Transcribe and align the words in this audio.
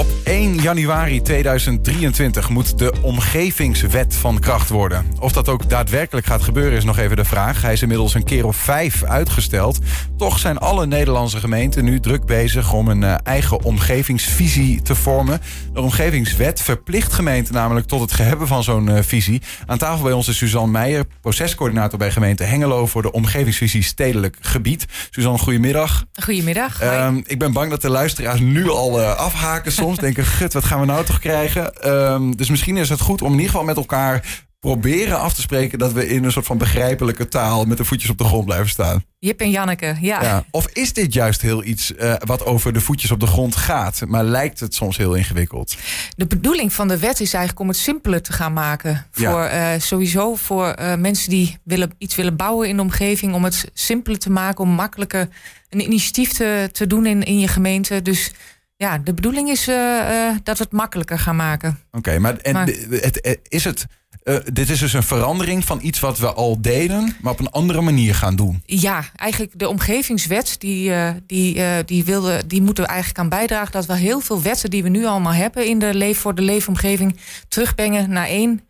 Op 0.00 0.06
1 0.24 0.54
januari 0.54 1.22
2023 1.22 2.48
moet 2.48 2.78
de 2.78 2.92
omgevingswet 3.02 4.16
van 4.16 4.38
kracht 4.38 4.68
worden. 4.68 5.06
Of 5.18 5.32
dat 5.32 5.48
ook 5.48 5.68
daadwerkelijk 5.68 6.26
gaat 6.26 6.42
gebeuren 6.42 6.76
is 6.78 6.84
nog 6.84 6.98
even 6.98 7.16
de 7.16 7.24
vraag. 7.24 7.62
Hij 7.62 7.72
is 7.72 7.82
inmiddels 7.82 8.14
een 8.14 8.24
keer 8.24 8.46
of 8.46 8.56
vijf 8.56 9.04
uitgesteld. 9.04 9.78
Toch 10.16 10.38
zijn 10.38 10.58
alle 10.58 10.86
Nederlandse 10.86 11.40
gemeenten 11.40 11.84
nu 11.84 12.00
druk 12.00 12.24
bezig 12.24 12.72
om 12.72 12.88
een 12.88 13.02
eh, 13.02 13.14
eigen 13.22 13.64
omgevingsvisie 13.64 14.82
te 14.82 14.94
vormen. 14.94 15.40
De 15.72 15.80
omgevingswet 15.80 16.60
verplicht 16.60 17.12
gemeenten 17.12 17.54
namelijk 17.54 17.86
tot 17.86 18.00
het 18.00 18.16
hebben 18.16 18.46
van 18.46 18.62
zo'n 18.62 18.90
uh, 18.90 18.98
visie. 19.02 19.42
Aan 19.66 19.78
tafel 19.78 20.04
bij 20.04 20.12
ons 20.12 20.28
is 20.28 20.36
Suzanne 20.36 20.70
Meijer, 20.70 21.04
procescoördinator 21.20 21.98
bij 21.98 22.10
gemeente 22.10 22.44
Hengelo 22.44 22.86
voor 22.86 23.02
de 23.02 23.12
omgevingsvisie 23.12 23.82
stedelijk 23.82 24.36
gebied. 24.40 24.86
Suzanne, 25.10 25.38
goedemiddag. 25.38 26.04
Goedemiddag. 26.22 26.82
Uh, 26.82 27.08
ik 27.24 27.38
ben 27.38 27.52
bang 27.52 27.70
dat 27.70 27.82
de 27.82 27.90
luisteraars 27.90 28.40
nu 28.40 28.70
al 28.70 29.00
uh, 29.00 29.16
afhaken 29.16 29.72
soms. 29.72 29.89
Denken, 29.98 30.24
gut, 30.24 30.52
wat 30.52 30.64
gaan 30.64 30.80
we 30.80 30.86
nou 30.86 31.04
toch 31.04 31.18
krijgen? 31.18 31.90
Um, 31.90 32.36
dus 32.36 32.50
misschien 32.50 32.76
is 32.76 32.88
het 32.88 33.00
goed 33.00 33.22
om 33.22 33.26
in 33.26 33.32
ieder 33.32 33.50
geval 33.50 33.64
met 33.64 33.76
elkaar 33.76 34.44
proberen 34.60 35.20
af 35.20 35.34
te 35.34 35.40
spreken 35.40 35.78
dat 35.78 35.92
we 35.92 36.08
in 36.08 36.24
een 36.24 36.32
soort 36.32 36.46
van 36.46 36.58
begrijpelijke 36.58 37.28
taal 37.28 37.64
met 37.64 37.76
de 37.76 37.84
voetjes 37.84 38.10
op 38.10 38.18
de 38.18 38.24
grond 38.24 38.44
blijven 38.44 38.68
staan. 38.68 39.04
Jip 39.18 39.40
en 39.40 39.50
Janneke, 39.50 39.96
ja. 40.00 40.22
ja. 40.22 40.44
Of 40.50 40.66
is 40.72 40.92
dit 40.92 41.12
juist 41.12 41.40
heel 41.40 41.64
iets 41.64 41.92
uh, 41.98 42.14
wat 42.24 42.44
over 42.44 42.72
de 42.72 42.80
voetjes 42.80 43.10
op 43.10 43.20
de 43.20 43.26
grond 43.26 43.56
gaat, 43.56 44.02
maar 44.06 44.24
lijkt 44.24 44.60
het 44.60 44.74
soms 44.74 44.96
heel 44.96 45.14
ingewikkeld? 45.14 45.76
De 46.16 46.26
bedoeling 46.26 46.72
van 46.72 46.88
de 46.88 46.98
wet 46.98 47.20
is 47.20 47.32
eigenlijk 47.32 47.60
om 47.60 47.68
het 47.68 47.76
simpeler 47.76 48.22
te 48.22 48.32
gaan 48.32 48.52
maken. 48.52 49.06
Voor 49.10 49.42
ja. 49.42 49.74
uh, 49.74 49.80
sowieso 49.80 50.34
voor 50.34 50.76
uh, 50.78 50.94
mensen 50.94 51.30
die 51.30 51.58
willen, 51.64 51.92
iets 51.98 52.14
willen 52.14 52.36
bouwen 52.36 52.68
in 52.68 52.76
de 52.76 52.82
omgeving, 52.82 53.34
om 53.34 53.44
het 53.44 53.70
simpeler 53.74 54.18
te 54.18 54.30
maken, 54.30 54.64
om 54.64 54.70
makkelijker 54.70 55.28
een 55.68 55.80
initiatief 55.80 56.32
te, 56.32 56.68
te 56.72 56.86
doen 56.86 57.06
in, 57.06 57.22
in 57.22 57.38
je 57.38 57.48
gemeente. 57.48 58.02
Dus 58.02 58.32
ja, 58.80 58.98
de 58.98 59.14
bedoeling 59.14 59.48
is 59.48 59.68
uh, 59.68 59.74
uh, 59.76 60.36
dat 60.42 60.58
we 60.58 60.64
het 60.64 60.72
makkelijker 60.72 61.18
gaan 61.18 61.36
maken. 61.36 61.78
Oké, 61.88 61.98
okay, 61.98 62.18
maar, 62.18 62.36
en 62.36 62.52
maar 62.52 62.66
het, 62.90 63.38
is 63.48 63.64
het. 63.64 63.86
Uh, 64.24 64.36
dit 64.52 64.70
is 64.70 64.78
dus 64.78 64.92
een 64.92 65.02
verandering 65.02 65.64
van 65.64 65.78
iets 65.82 66.00
wat 66.00 66.18
we 66.18 66.32
al 66.32 66.60
deden, 66.60 67.16
maar 67.20 67.32
op 67.32 67.40
een 67.40 67.50
andere 67.50 67.80
manier 67.80 68.14
gaan 68.14 68.36
doen. 68.36 68.62
Ja, 68.66 69.04
eigenlijk 69.16 69.58
de 69.58 69.68
omgevingswet, 69.68 70.54
die, 70.58 70.92
die, 71.26 71.84
die, 71.84 72.04
wilde, 72.04 72.42
die 72.46 72.62
moeten 72.62 72.84
we 72.84 72.90
eigenlijk 72.90 73.20
aan 73.20 73.28
bijdragen 73.28 73.72
dat 73.72 73.86
we 73.86 73.96
heel 73.96 74.20
veel 74.20 74.42
wetten 74.42 74.70
die 74.70 74.82
we 74.82 74.88
nu 74.88 75.04
allemaal 75.04 75.32
hebben 75.32 75.66
in 75.66 75.78
de 75.78 75.94
leef, 75.94 76.18
voor 76.18 76.34
de 76.34 76.42
leefomgeving 76.42 77.16
terugbrengen 77.48 78.10
naar 78.10 78.26
één, 78.26 78.60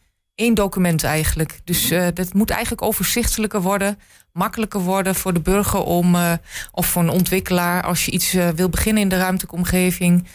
één 0.41 0.55
document 0.55 1.05
eigenlijk. 1.05 1.61
Dus 1.65 1.89
dat 2.15 2.35
moet 2.35 2.51
eigenlijk 2.51 2.83
overzichtelijker 2.83 3.61
worden 3.61 3.99
makkelijker 4.33 4.81
worden 4.81 5.15
voor 5.15 5.33
de 5.33 5.41
burger 5.41 5.83
om, 5.83 6.15
uh, 6.15 6.33
of 6.73 6.87
voor 6.87 7.03
een 7.03 7.09
ontwikkelaar, 7.09 7.83
als 7.83 8.05
je 8.05 8.11
iets 8.11 8.35
uh, 8.35 8.49
wil 8.49 8.69
beginnen 8.69 9.03
in 9.03 9.09
de 9.09 9.17
ruimtelijke 9.17 9.57
omgeving, 9.57 10.27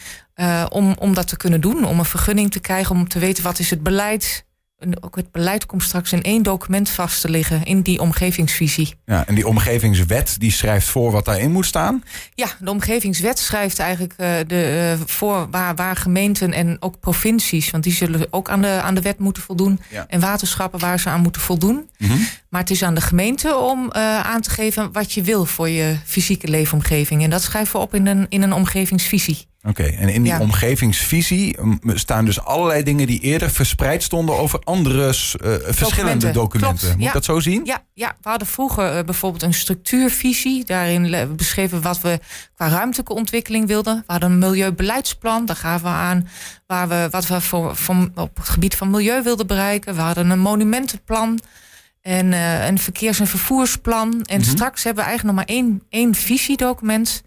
om, 0.68 0.96
om 0.98 1.14
dat 1.14 1.28
te 1.28 1.36
kunnen 1.36 1.60
doen. 1.60 1.84
Om 1.84 1.98
een 1.98 2.04
vergunning 2.04 2.50
te 2.50 2.60
krijgen, 2.60 2.96
om 2.96 3.08
te 3.08 3.18
weten 3.18 3.42
wat 3.42 3.58
is 3.58 3.70
het 3.70 3.82
beleid. 3.82 4.46
Ook 5.00 5.16
het 5.16 5.32
beleid 5.32 5.66
komt 5.66 5.82
straks 5.82 6.12
in 6.12 6.22
één 6.22 6.42
document 6.42 6.90
vast 6.90 7.20
te 7.20 7.30
liggen 7.30 7.64
in 7.64 7.82
die 7.82 8.00
omgevingsvisie. 8.00 8.94
Ja, 9.04 9.26
en 9.26 9.34
die 9.34 9.46
omgevingswet 9.46 10.36
die 10.38 10.52
schrijft 10.52 10.86
voor 10.86 11.10
wat 11.10 11.24
daarin 11.24 11.52
moet 11.52 11.66
staan? 11.66 12.02
Ja, 12.34 12.46
de 12.58 12.70
omgevingswet 12.70 13.38
schrijft 13.38 13.78
eigenlijk 13.78 14.12
uh, 14.12 14.28
de, 14.46 14.94
uh, 14.98 15.06
voor 15.06 15.50
waar, 15.50 15.74
waar 15.74 15.96
gemeenten 15.96 16.52
en 16.52 16.76
ook 16.80 17.00
provincies, 17.00 17.70
want 17.70 17.84
die 17.84 17.92
zullen 17.92 18.26
ook 18.30 18.48
aan 18.48 18.62
de, 18.62 18.80
aan 18.82 18.94
de 18.94 19.00
wet 19.00 19.18
moeten 19.18 19.42
voldoen. 19.42 19.80
Ja. 19.90 20.06
En 20.08 20.20
waterschappen 20.20 20.80
waar 20.80 21.00
ze 21.00 21.08
aan 21.08 21.20
moeten 21.20 21.40
voldoen. 21.40 21.90
Mm 21.98 22.08
-hmm. 22.08 22.26
Maar 22.48 22.60
het 22.60 22.70
is 22.70 22.82
aan 22.82 22.94
de 22.94 23.00
gemeente 23.00 23.56
om 23.56 23.90
uh, 23.96 24.20
aan 24.20 24.40
te 24.40 24.50
geven 24.50 24.92
wat 24.92 25.12
je 25.12 25.22
wil 25.22 25.44
voor 25.44 25.68
je 25.68 25.96
fysieke 26.04 26.48
leefomgeving. 26.48 27.22
En 27.22 27.30
dat 27.30 27.42
schrijven 27.42 27.72
we 27.72 27.86
op 27.86 27.94
in 27.94 28.06
een, 28.06 28.26
in 28.28 28.42
een 28.42 28.52
omgevingsvisie. 28.52 29.46
Oké, 29.68 29.82
okay, 29.82 29.96
en 29.96 30.08
in 30.08 30.22
die 30.22 30.32
ja. 30.32 30.40
omgevingsvisie 30.40 31.56
staan 31.84 32.24
dus 32.24 32.40
allerlei 32.40 32.82
dingen 32.82 33.06
die 33.06 33.20
eerder 33.20 33.50
verspreid 33.50 34.02
stonden 34.02 34.38
over 34.38 34.60
andere 34.64 35.06
uh, 35.06 35.12
verschillende 35.62 36.30
documenten. 36.30 36.90
Moet 36.90 37.02
ja. 37.02 37.12
dat 37.12 37.24
zo 37.24 37.40
zien? 37.40 37.64
Ja, 37.64 37.82
ja, 37.94 38.16
we 38.22 38.28
hadden 38.28 38.48
vroeger 38.48 38.96
uh, 38.96 39.04
bijvoorbeeld 39.04 39.42
een 39.42 39.54
structuurvisie. 39.54 40.64
Daarin 40.64 41.36
beschreven 41.36 41.82
wat 41.82 42.00
we 42.00 42.20
qua 42.54 42.68
ruimtelijke 42.68 43.14
ontwikkeling 43.14 43.66
wilden. 43.66 43.96
We 43.96 44.12
hadden 44.12 44.30
een 44.30 44.38
milieubeleidsplan. 44.38 45.46
Daar 45.46 45.56
gaven 45.56 45.90
we 45.90 45.94
aan 45.94 46.28
waar 46.66 46.88
we, 46.88 47.08
wat 47.10 47.26
we 47.26 47.40
voor, 47.40 47.76
voor, 47.76 48.10
op 48.14 48.36
het 48.36 48.48
gebied 48.48 48.74
van 48.74 48.90
milieu 48.90 49.22
wilden 49.22 49.46
bereiken. 49.46 49.94
We 49.94 50.00
hadden 50.00 50.30
een 50.30 50.38
monumentenplan. 50.38 51.40
En 52.02 52.32
uh, 52.32 52.66
een 52.66 52.78
verkeers- 52.78 53.20
en 53.20 53.26
vervoersplan. 53.26 54.12
En 54.12 54.38
mm 54.38 54.42
-hmm. 54.42 54.42
straks 54.42 54.84
hebben 54.84 55.04
we 55.04 55.08
eigenlijk 55.08 55.38
nog 55.38 55.46
maar 55.46 55.56
één, 55.56 55.82
één 55.88 56.14
visiedocument. 56.14 57.22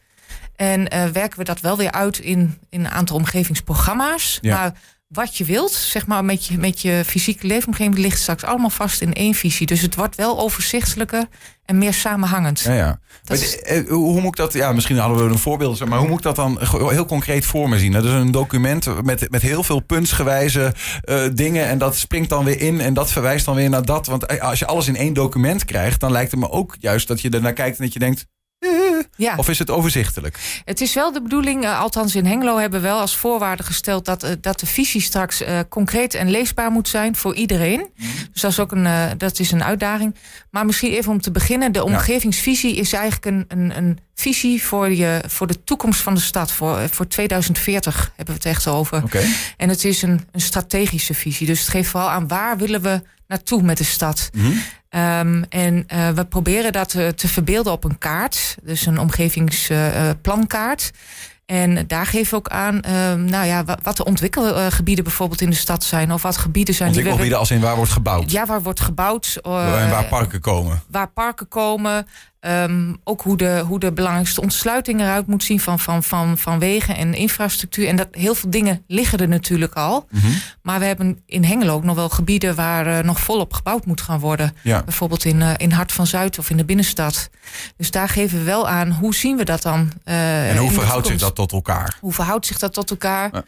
En 0.59 0.93
uh, 0.93 1.05
werken 1.05 1.37
we 1.37 1.43
dat 1.43 1.59
wel 1.59 1.77
weer 1.77 1.91
uit 1.91 2.19
in, 2.19 2.57
in 2.69 2.79
een 2.79 2.91
aantal 2.91 3.15
omgevingsprogramma's. 3.15 4.37
Ja. 4.41 4.57
Maar 4.57 4.73
wat 5.07 5.37
je 5.37 5.45
wilt, 5.45 5.71
zeg 5.71 6.07
maar, 6.07 6.25
met 6.25 6.45
je, 6.45 6.57
met 6.57 6.81
je 6.81 7.03
fysieke 7.05 7.47
leefomgeving 7.47 7.97
ligt 7.97 8.19
straks 8.19 8.43
allemaal 8.43 8.69
vast 8.69 9.01
in 9.01 9.13
één 9.13 9.33
visie. 9.33 9.67
Dus 9.67 9.81
het 9.81 9.95
wordt 9.95 10.15
wel 10.15 10.39
overzichtelijker 10.39 11.25
en 11.65 11.77
meer 11.77 11.93
samenhangend. 11.93 12.59
Ja, 12.59 12.73
ja. 12.73 12.99
Is... 13.25 13.57
Hoe 13.87 14.21
moet 14.21 14.25
ik 14.25 14.35
dat, 14.35 14.53
ja, 14.53 14.71
misschien 14.71 14.97
hadden 14.97 15.25
we 15.25 15.31
een 15.31 15.39
voorbeeld, 15.39 15.85
maar 15.85 15.99
hoe 15.99 16.07
moet 16.07 16.17
ik 16.17 16.23
dat 16.23 16.35
dan 16.35 16.59
heel 16.89 17.05
concreet 17.05 17.45
voor 17.45 17.69
me 17.69 17.79
zien? 17.79 17.91
Dat 17.91 18.03
is 18.03 18.11
een 18.11 18.31
document 18.31 19.03
met, 19.03 19.31
met 19.31 19.41
heel 19.41 19.63
veel 19.63 19.79
puntsgewijze 19.79 20.73
uh, 21.03 21.21
dingen 21.33 21.65
en 21.65 21.77
dat 21.77 21.95
springt 21.95 22.29
dan 22.29 22.45
weer 22.45 22.59
in 22.61 22.81
en 22.81 22.93
dat 22.93 23.11
verwijst 23.11 23.45
dan 23.45 23.55
weer 23.55 23.69
naar 23.69 23.85
dat. 23.85 24.07
Want 24.07 24.39
als 24.39 24.59
je 24.59 24.65
alles 24.65 24.87
in 24.87 24.95
één 24.95 25.13
document 25.13 25.65
krijgt, 25.65 25.99
dan 25.99 26.11
lijkt 26.11 26.31
het 26.31 26.39
me 26.39 26.49
ook 26.49 26.75
juist 26.79 27.07
dat 27.07 27.21
je 27.21 27.29
ernaar 27.29 27.53
kijkt 27.53 27.77
en 27.77 27.83
dat 27.83 27.93
je 27.93 27.99
denkt, 27.99 28.25
ja. 29.15 29.33
Of 29.35 29.49
is 29.49 29.59
het 29.59 29.69
overzichtelijk? 29.69 30.61
Het 30.65 30.81
is 30.81 30.93
wel 30.93 31.11
de 31.11 31.21
bedoeling, 31.21 31.63
uh, 31.63 31.79
althans 31.79 32.15
in 32.15 32.25
Hengelo 32.25 32.57
hebben 32.57 32.81
we 32.81 32.87
wel 32.87 32.99
als 32.99 33.15
voorwaarde 33.15 33.63
gesteld 33.63 34.05
dat, 34.05 34.23
uh, 34.23 34.29
dat 34.41 34.59
de 34.59 34.65
visie 34.65 35.01
straks 35.01 35.41
uh, 35.41 35.59
concreet 35.69 36.13
en 36.13 36.29
leesbaar 36.29 36.71
moet 36.71 36.87
zijn 36.87 37.15
voor 37.15 37.35
iedereen. 37.35 37.79
Mm. 37.79 38.07
Dus 38.31 38.41
dat 38.41 38.51
is 38.51 38.59
ook 38.59 38.71
een, 38.71 39.17
dat 39.17 39.39
is 39.39 39.51
een 39.51 39.63
uitdaging. 39.63 40.15
Maar 40.51 40.65
misschien 40.65 40.91
even 40.91 41.11
om 41.11 41.21
te 41.21 41.31
beginnen, 41.31 41.71
de 41.71 41.83
omgevingsvisie 41.83 42.75
is 42.75 42.93
eigenlijk 42.93 43.25
een, 43.25 43.45
een, 43.47 43.77
een 43.77 43.99
visie 44.15 44.63
voor, 44.63 44.91
je, 44.91 45.23
voor 45.27 45.47
de 45.47 45.63
toekomst 45.63 46.01
van 46.01 46.13
de 46.13 46.21
stad. 46.21 46.51
Voor, 46.51 46.89
voor 46.89 47.07
2040 47.07 48.11
hebben 48.15 48.35
we 48.35 48.41
het 48.41 48.49
echt 48.55 48.67
over. 48.67 49.03
Okay. 49.03 49.25
En 49.57 49.69
het 49.69 49.85
is 49.85 50.01
een, 50.01 50.27
een 50.31 50.41
strategische 50.41 51.13
visie. 51.13 51.47
Dus 51.47 51.59
het 51.59 51.69
geeft 51.69 51.89
vooral 51.89 52.09
aan 52.09 52.27
waar 52.27 52.57
willen 52.57 52.81
we 52.81 53.01
naartoe 53.27 53.61
met 53.61 53.77
de 53.77 53.83
stad. 53.83 54.29
Mm 54.33 54.41
-hmm. 54.41 54.61
Um, 54.95 55.43
en 55.49 55.85
uh, 55.93 56.09
we 56.09 56.25
proberen 56.25 56.71
dat 56.71 56.89
te, 56.89 57.13
te, 57.15 57.27
verbeelden 57.27 57.73
op 57.73 57.83
een 57.83 57.97
kaart. 57.97 58.57
Dus 58.63 58.85
een 58.85 58.99
omgevingsplankaart. 58.99 60.91
Uh, 60.93 60.99
en 61.49 61.87
daar 61.87 62.05
geven 62.05 62.29
we 62.29 62.35
ook 62.35 62.47
aan, 62.47 62.75
um, 62.75 63.23
nou 63.23 63.45
ja, 63.45 63.65
wat 63.83 63.97
de 63.97 64.05
ontwikkelgebieden 64.05 65.03
bijvoorbeeld 65.03 65.41
in 65.41 65.49
de 65.49 65.55
stad 65.55 65.83
zijn. 65.83 66.13
Of 66.13 66.21
wat 66.21 66.37
gebieden 66.37 66.73
zijn. 66.73 66.87
Ontwikkelgebieden 66.87 67.39
als 67.39 67.51
in 67.51 67.59
waar 67.59 67.75
wordt 67.75 67.91
gebouwd? 67.91 68.31
Ja, 68.31 68.45
waar 68.45 68.61
wordt 68.61 68.79
gebouwd. 68.79 69.39
Uh, 69.47 69.83
en 69.83 69.89
waar 69.89 70.05
parken 70.05 70.41
komen? 70.41 70.81
Waar 70.87 71.07
parken 71.07 71.47
komen. 71.47 72.07
Um, 72.41 72.97
ook 73.03 73.21
hoe 73.21 73.37
de, 73.37 73.63
hoe 73.67 73.79
de 73.79 73.91
belangrijkste 73.91 74.41
ontsluiting 74.41 74.99
eruit 74.99 75.27
moet 75.27 75.43
zien 75.43 75.59
van, 75.59 75.79
van, 75.79 76.03
van, 76.03 76.37
van 76.37 76.59
wegen 76.59 76.95
en 76.95 77.13
infrastructuur. 77.13 77.87
En 77.87 77.95
dat 77.95 78.07
heel 78.11 78.35
veel 78.35 78.49
dingen 78.49 78.83
liggen 78.87 79.19
er 79.19 79.27
natuurlijk 79.27 79.73
al. 79.73 80.07
Mm 80.09 80.19
-hmm. 80.19 80.41
Maar 80.61 80.79
we 80.79 80.85
hebben 80.85 81.21
in 81.25 81.43
Hengelo 81.43 81.73
ook 81.73 81.83
nog 81.83 81.95
wel 81.95 82.09
gebieden 82.09 82.55
waar 82.55 82.87
uh, 82.87 82.99
nog 82.99 83.19
volop 83.19 83.53
gebouwd 83.53 83.85
moet 83.85 84.01
gaan 84.01 84.19
worden. 84.19 84.55
Ja. 84.63 84.83
Bijvoorbeeld 84.83 85.25
in, 85.25 85.41
uh, 85.41 85.53
in 85.57 85.71
Hart 85.71 85.91
van 85.91 86.07
Zuid 86.07 86.39
of 86.39 86.49
in 86.49 86.57
de 86.57 86.65
binnenstad. 86.65 87.29
Dus 87.77 87.91
daar 87.91 88.09
geven 88.09 88.37
we 88.37 88.43
wel 88.43 88.69
aan, 88.69 88.91
hoe 88.91 89.15
zien 89.15 89.37
we 89.37 89.43
dat 89.43 89.61
dan? 89.61 89.91
Uh, 90.05 90.49
en 90.49 90.57
hoe 90.57 90.71
verhoudt 90.71 91.07
zich 91.07 91.19
dat 91.19 91.35
tot 91.35 91.51
elkaar? 91.51 91.97
Hoe 91.99 92.13
verhoudt 92.13 92.45
zich 92.45 92.59
dat 92.59 92.73
tot 92.73 92.89
elkaar? 92.89 93.29
Ja. 93.33 93.43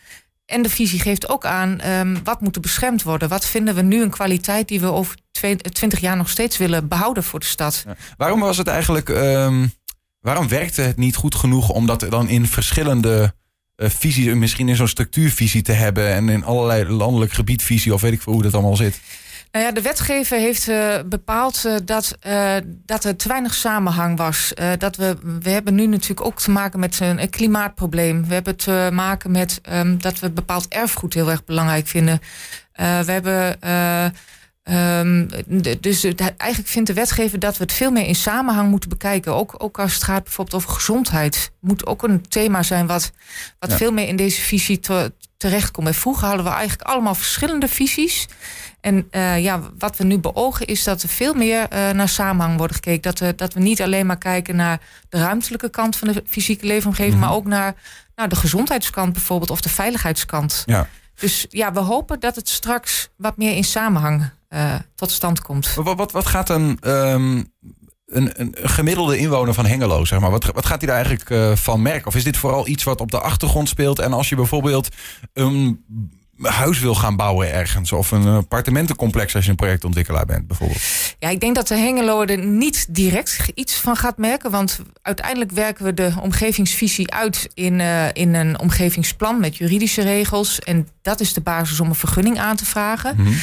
En 0.52 0.62
de 0.62 0.70
visie 0.70 1.00
geeft 1.00 1.30
ook 1.30 1.46
aan 1.46 1.88
um, 1.88 2.24
wat 2.24 2.42
moet 2.42 2.56
er 2.56 2.62
beschermd 2.62 3.04
worden. 3.04 3.30
Wat 3.30 3.46
vinden 3.46 3.76
we 3.76 3.82
nu 3.82 4.02
een 4.02 4.10
kwaliteit 4.10 4.68
die 4.68 4.80
we 4.80 4.92
over 4.92 5.16
20 5.32 6.00
jaar 6.00 6.18
nog 6.18 6.30
steeds 6.30 6.58
willen 6.58 6.88
behouden 6.88 7.24
voor 7.24 7.40
de 7.40 7.46
stad. 7.46 7.86
Waarom 8.18 8.40
was 8.40 8.58
het 8.58 8.68
eigenlijk. 8.68 9.10
Um, 9.10 9.72
waarom 10.20 10.48
werkte 10.48 10.82
het 10.82 10.98
niet 10.98 11.16
goed 11.16 11.36
genoeg 11.36 11.70
om 11.70 11.86
dat 11.86 12.06
dan 12.10 12.30
in 12.30 12.48
verschillende 12.48 13.34
uh, 13.76 13.90
visies, 13.90 14.34
misschien 14.34 14.70
in 14.70 14.76
zo'n 14.76 14.88
structuurvisie 14.88 15.62
te 15.62 15.72
hebben 15.72 16.08
en 16.08 16.30
in 16.30 16.44
allerlei 16.44 16.90
landelijk 16.90 17.32
gebiedvisie 17.32 17.94
of 17.94 18.02
weet 18.02 18.14
ik 18.14 18.22
veel 18.22 18.34
hoe 18.34 18.42
dat 18.42 18.54
allemaal 18.54 18.76
zit? 18.76 19.00
Nou 19.52 19.66
ja, 19.66 19.72
de 19.72 19.82
wetgever 19.82 20.38
heeft 20.38 20.68
uh, 20.68 21.00
bepaald 21.06 21.64
uh, 21.66 21.76
dat, 21.84 22.18
uh, 22.28 22.56
dat 22.66 23.04
er 23.04 23.16
te 23.16 23.28
weinig 23.28 23.54
samenhang 23.54 24.18
was. 24.18 24.54
dat 24.78 24.96
we, 24.96 25.18
we 25.42 25.50
hebben 25.50 25.76
nu 25.76 25.86
natuurlijk 25.86 26.26
ook 26.26 26.40
te 26.40 26.52
maken 26.52 26.80
met 26.80 27.00
een, 27.00 27.22
een 27.22 27.30
klimaatprobleem. 27.30 28.28
We 28.28 28.34
hebben 28.34 28.56
te 28.56 28.90
maken 28.94 29.32
met 29.32 29.62
um, 29.72 30.02
dat 30.02 30.20
we 30.20 30.30
bepaald 30.30 30.68
erfgoed 30.68 31.14
heel 31.14 31.30
erg 31.30 31.44
belangrijk 31.44 31.88
vinden. 31.88 32.20
we 32.76 33.12
hebben. 33.12 33.60
Um, 34.64 35.28
dus 35.80 36.04
eigenlijk 36.04 36.68
vindt 36.68 36.88
de 36.88 36.94
wetgever 36.94 37.40
dat 37.40 37.58
we 37.58 37.64
het 37.64 37.74
veel 37.74 37.92
meer 37.92 38.06
in 38.06 38.16
samenhang 38.16 38.70
moeten 38.70 38.90
bekijken. 38.90 39.36
Ook, 39.36 39.56
ook 39.58 39.80
als 39.80 39.94
het 39.94 40.04
gaat 40.04 40.24
bijvoorbeeld 40.24 40.64
over 40.64 40.76
gezondheid. 40.76 41.52
Moet 41.60 41.86
ook 41.86 42.04
een 42.04 42.28
thema 42.28 42.64
zijn 42.64 42.88
wat, 42.88 43.12
wat 43.60 43.70
ja. 43.70 43.78
veel 43.78 43.92
meer 43.92 44.08
in 44.08 44.16
deze 44.16 44.42
visie 44.42 44.80
te, 44.80 45.14
terechtkomen. 45.42 45.94
Vroeger 45.94 46.28
hadden 46.28 46.46
we 46.46 46.52
eigenlijk 46.52 46.90
allemaal 46.90 47.16
verschillende 47.16 47.68
visies. 47.68 48.28
En 48.82 49.08
uh, 49.12 49.44
ja, 49.44 49.62
wat 49.78 49.98
we 49.98 50.04
nu 50.04 50.18
beogen 50.18 50.66
is 50.66 50.84
dat 50.84 51.02
er 51.02 51.10
veel 51.10 51.34
meer 51.34 51.62
uh, 51.74 51.90
naar 51.90 52.10
samenhang 52.10 52.58
wordt 52.58 52.74
gekeken. 52.74 53.02
Dat 53.02 53.20
we, 53.20 53.36
dat 53.36 53.54
we 53.54 53.60
niet 53.60 53.82
alleen 53.82 54.06
maar 54.06 54.18
kijken 54.18 54.56
naar 54.56 54.80
de 55.10 55.18
ruimtelijke 55.18 55.70
kant 55.70 55.96
van 55.96 56.08
de 56.08 56.24
fysieke 56.28 56.66
leefomgeving, 56.66 57.14
mm 57.14 57.20
-hmm. 57.20 57.30
maar 57.30 57.38
ook 57.38 57.46
naar, 57.46 57.76
naar 58.16 58.30
de 58.30 58.36
gezondheidskant 58.36 59.14
bijvoorbeeld 59.14 59.50
of 59.50 59.62
de 59.62 59.70
veiligheidskant. 59.70 60.64
Ja. 60.66 60.88
Dus 61.16 61.46
ja, 61.50 61.74
we 61.74 61.80
hopen 61.80 62.20
dat 62.20 62.36
het 62.36 62.50
straks 62.50 63.10
wat 63.16 63.38
meer 63.38 63.56
in 63.56 63.64
samenhang 63.64 64.30
uh, 64.50 64.76
tot 64.96 65.12
stand 65.12 65.42
komt. 65.42 65.74
Wat, 65.74 65.98
wat, 65.98 66.12
wat 66.12 66.26
gaat 66.26 66.50
een, 66.50 66.80
um, 66.84 67.54
een, 68.12 68.32
een, 68.42 68.56
gemiddelde 68.62 69.18
inwoner 69.18 69.54
van 69.54 69.66
Hengelo, 69.66 70.06
zeg 70.06 70.20
maar, 70.20 70.32
wat, 70.32 70.46
wat 70.46 70.66
gaat 70.66 70.82
hij 70.82 70.88
daar 70.88 71.06
eigenlijk 71.06 71.30
uh, 71.30 71.56
van 71.56 71.82
merken? 71.82 72.08
Of 72.08 72.16
is 72.16 72.24
dit 72.24 72.38
vooral 72.38 72.68
iets 72.68 72.84
wat 72.84 73.02
op 73.02 73.12
de 73.12 73.20
achtergrond 73.20 73.70
speelt? 73.70 74.00
En 74.00 74.14
als 74.14 74.30
je 74.30 74.36
bijvoorbeeld 74.36 74.90
een 75.34 75.84
huis 76.42 76.80
wil 76.80 76.96
gaan 76.96 77.16
bouwen 77.16 77.54
ergens, 77.54 77.92
of 77.92 78.12
een 78.12 78.28
appartementencomplex 78.28 79.36
als 79.36 79.44
je 79.44 79.50
een 79.50 79.56
projectontwikkelaar 79.56 80.26
bent, 80.26 80.48
bijvoorbeeld? 80.48 80.82
Ja, 81.20 81.30
ik 81.30 81.40
denk 81.40 81.56
dat 81.56 81.68
de 81.68 81.76
Hengelo 81.76 82.22
er 82.22 82.46
niet 82.46 82.86
direct 82.90 83.52
iets 83.54 83.76
van 83.76 83.96
gaat 83.96 84.18
merken, 84.18 84.52
want 84.52 84.80
uiteindelijk 85.02 85.52
werken 85.52 85.86
we 85.86 85.94
de 85.94 86.14
omgevingsvisie 86.22 87.12
uit 87.12 87.50
in, 87.54 87.80
uh, 87.80 88.06
in 88.14 88.34
een 88.34 88.60
omgevingsplan 88.60 89.40
met 89.40 89.58
juridische 89.58 90.02
regels. 90.02 90.60
En 90.60 90.88
dat 91.02 91.20
is 91.20 91.34
de 91.34 91.42
basis 91.42 91.80
om 91.80 91.88
een 91.88 91.96
vergunning 91.96 92.40
aan 92.40 92.56
te 92.56 92.66
vragen. 92.66 93.16
Mhm. 93.18 93.34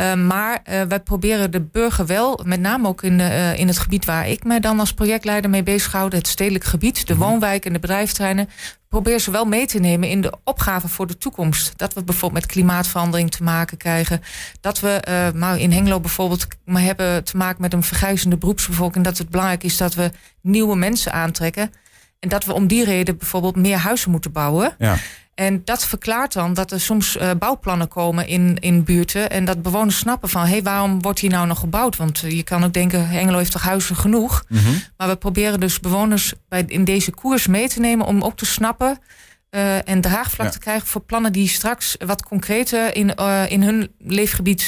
Uh, 0.00 0.14
maar 0.14 0.62
uh, 0.68 0.82
wij 0.82 1.00
proberen 1.00 1.50
de 1.50 1.60
burger 1.60 2.06
wel, 2.06 2.40
met 2.44 2.60
name 2.60 2.88
ook 2.88 3.02
in, 3.02 3.18
uh, 3.18 3.58
in 3.58 3.66
het 3.66 3.78
gebied 3.78 4.04
waar 4.04 4.28
ik 4.28 4.44
me 4.44 4.60
dan 4.60 4.80
als 4.80 4.94
projectleider 4.94 5.50
mee 5.50 5.62
bezighoud, 5.62 6.12
het 6.12 6.28
stedelijk 6.28 6.64
gebied, 6.64 7.06
de 7.06 7.16
woonwijk 7.16 7.64
en 7.64 7.72
de 7.72 7.78
bedrijfsterreinen, 7.78 8.48
probeer 8.88 9.18
ze 9.18 9.30
wel 9.30 9.44
mee 9.44 9.66
te 9.66 9.78
nemen 9.78 10.08
in 10.08 10.20
de 10.20 10.32
opgave 10.44 10.88
voor 10.88 11.06
de 11.06 11.18
toekomst. 11.18 11.72
Dat 11.78 11.94
we 11.94 12.04
bijvoorbeeld 12.04 12.42
met 12.42 12.52
klimaatverandering 12.52 13.30
te 13.30 13.42
maken 13.42 13.76
krijgen. 13.76 14.20
Dat 14.60 14.80
we 14.80 15.00
maar 15.34 15.58
in 15.58 15.72
Hengelo 15.72 16.00
bijvoorbeeld 16.00 16.46
maar 16.64 16.82
hebben 16.82 17.24
te 17.24 17.36
maken 17.36 17.62
met 17.62 17.72
een 17.72 17.82
vergrijzende 17.82 18.36
beroepsbevolking. 18.36 19.04
Dat 19.04 19.18
het 19.18 19.28
belangrijk 19.28 19.62
is 19.62 19.76
dat 19.76 19.94
we 19.94 20.10
nieuwe 20.40 20.76
mensen 20.76 21.12
aantrekken. 21.12 21.72
En 22.18 22.28
dat 22.28 22.44
we 22.44 22.52
om 22.52 22.66
die 22.66 22.84
reden 22.84 23.16
bijvoorbeeld 23.16 23.56
meer 23.56 23.76
huizen 23.76 24.10
moeten 24.10 24.32
bouwen. 24.32 24.74
Ja. 24.78 24.96
En 25.34 25.62
dat 25.64 25.84
verklaart 25.84 26.32
dan 26.32 26.54
dat 26.54 26.70
er 26.72 26.80
soms 26.80 27.16
uh, 27.16 27.30
bouwplannen 27.38 27.88
komen 27.88 28.26
in, 28.26 28.56
in 28.60 28.84
buurten. 28.84 29.30
En 29.30 29.44
dat 29.44 29.62
bewoners 29.62 29.98
snappen 29.98 30.28
van, 30.28 30.42
hé, 30.42 30.50
hey, 30.50 30.62
waarom 30.62 31.02
wordt 31.02 31.18
hier 31.18 31.30
nou 31.30 31.46
nog 31.46 31.58
gebouwd? 31.58 31.96
Want 31.96 32.22
uh, 32.22 32.30
je 32.30 32.42
kan 32.42 32.64
ook 32.64 32.72
denken, 32.72 33.10
Engelo 33.10 33.38
heeft 33.38 33.52
toch 33.52 33.62
huizen 33.62 33.96
genoeg? 33.96 34.44
Mm 34.48 34.58
-hmm. 34.58 34.82
Maar 34.96 35.08
we 35.08 35.16
proberen 35.16 35.60
dus 35.60 35.80
bewoners 35.80 36.32
bij, 36.48 36.64
in 36.66 36.84
deze 36.84 37.10
koers 37.10 37.46
mee 37.46 37.68
te 37.68 37.80
nemen... 37.80 38.06
om 38.06 38.22
ook 38.22 38.36
te 38.36 38.46
snappen 38.46 38.98
uh, 39.54 39.88
en 39.88 40.00
draagvlak 40.00 40.46
Ja. 40.46 40.52
te 40.52 40.58
krijgen 40.58 40.86
voor 40.86 41.00
plannen... 41.00 41.32
die 41.32 41.48
straks 41.48 41.96
wat 42.06 42.22
concreter 42.22 42.96
in, 42.96 43.14
in 43.48 43.62
hun 43.62 43.90
leefgebied 43.98 44.62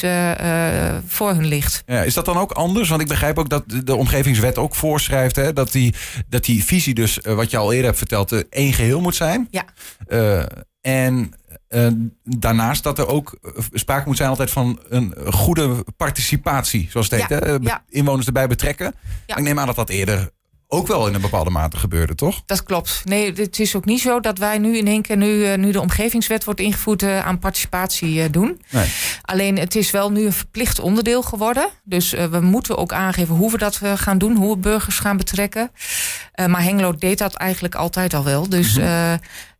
voor 1.07 1.29
hun 1.29 1.45
ligt. 1.45 1.83
Ja, 1.85 2.01
is 2.03 2.13
dat 2.13 2.25
dan 2.25 2.37
ook 2.37 2.51
anders? 2.51 2.89
Want 2.89 3.01
ik 3.01 3.07
begrijp 3.07 3.37
ook 3.39 3.49
dat 3.49 3.63
de 3.83 3.95
omgevingswet 3.95 4.57
ook 4.57 4.75
voorschrijft... 4.75 5.35
Hè, 5.35 5.53
dat, 5.53 5.71
die, 5.71 5.95
dat 6.27 6.43
die 6.45 6.63
visie 6.63 6.93
dus, 6.93 7.19
wat 7.23 7.51
je 7.51 7.57
al 7.57 7.69
eerder 7.71 7.85
hebt 7.85 7.97
verteld... 7.97 8.49
één 8.49 8.73
geheel 8.73 9.01
moet 9.01 9.15
zijn. 9.15 9.47
Ja. 9.51 9.65
En 10.81 11.33
uh, 11.69 11.87
daarnaast 12.23 12.83
dat 12.83 12.99
er 12.99 13.07
ook 13.07 13.39
sprake 13.73 14.07
moet 14.07 14.17
zijn 14.17 14.29
altijd 14.29 14.51
van 14.51 14.79
een 14.89 15.13
goede 15.33 15.83
participatie, 15.97 16.87
zoals 16.91 17.09
het 17.09 17.19
Ja, 17.19 17.27
heet. 17.27 17.43
hè? 17.43 17.51
ja. 17.61 17.83
Inwoners 17.89 18.25
erbij 18.27 18.47
betrekken. 18.47 18.93
Ja. 19.25 19.35
Ik 19.37 19.43
neem 19.43 19.59
aan 19.59 19.65
dat 19.65 19.75
dat 19.75 19.89
eerder 19.89 20.29
ook 20.67 20.87
wel 20.87 21.07
in 21.07 21.13
een 21.13 21.21
bepaalde 21.21 21.49
mate 21.49 21.77
gebeurde, 21.77 22.15
toch? 22.15 22.41
Dat 22.45 22.63
klopt. 22.63 23.01
Nee, 23.03 23.33
het 23.33 23.59
is 23.59 23.75
ook 23.75 23.85
niet 23.85 24.01
zo 24.01 24.19
dat 24.19 24.37
wij 24.37 24.57
nu 24.57 24.77
in 24.77 24.87
één 24.87 25.01
keer, 25.01 25.17
nu, 25.17 25.27
uh, 25.27 25.55
nu 25.55 25.71
de 25.71 25.81
omgevingswet 25.81 26.43
wordt 26.43 26.59
ingevoerd, 26.59 27.03
uh, 27.03 27.25
aan 27.25 27.39
participatie 27.39 28.13
uh, 28.13 28.25
doen. 28.31 28.61
Nee. 28.69 28.89
Alleen 29.21 29.57
het 29.57 29.75
is 29.75 29.91
wel 29.91 30.11
nu 30.11 30.25
een 30.25 30.33
verplicht 30.33 30.79
onderdeel 30.79 31.21
geworden. 31.21 31.69
Dus 31.83 32.11
we 32.11 32.39
moeten 32.41 32.77
ook 32.77 32.93
aangeven 32.93 33.35
hoe 33.35 33.51
we 33.51 33.57
dat 33.57 33.81
gaan 33.95 34.17
doen, 34.17 34.35
hoe 34.35 34.53
we 34.53 34.57
burgers 34.57 34.99
gaan 34.99 35.17
betrekken. 35.17 35.71
maar 36.47 36.63
Hengelo 36.63 36.95
deed 36.95 37.17
dat 37.17 37.33
eigenlijk 37.33 37.75
altijd 37.75 38.13
al 38.13 38.23
wel. 38.23 38.49
Dus. 38.49 38.77
Mhm. 38.77 39.17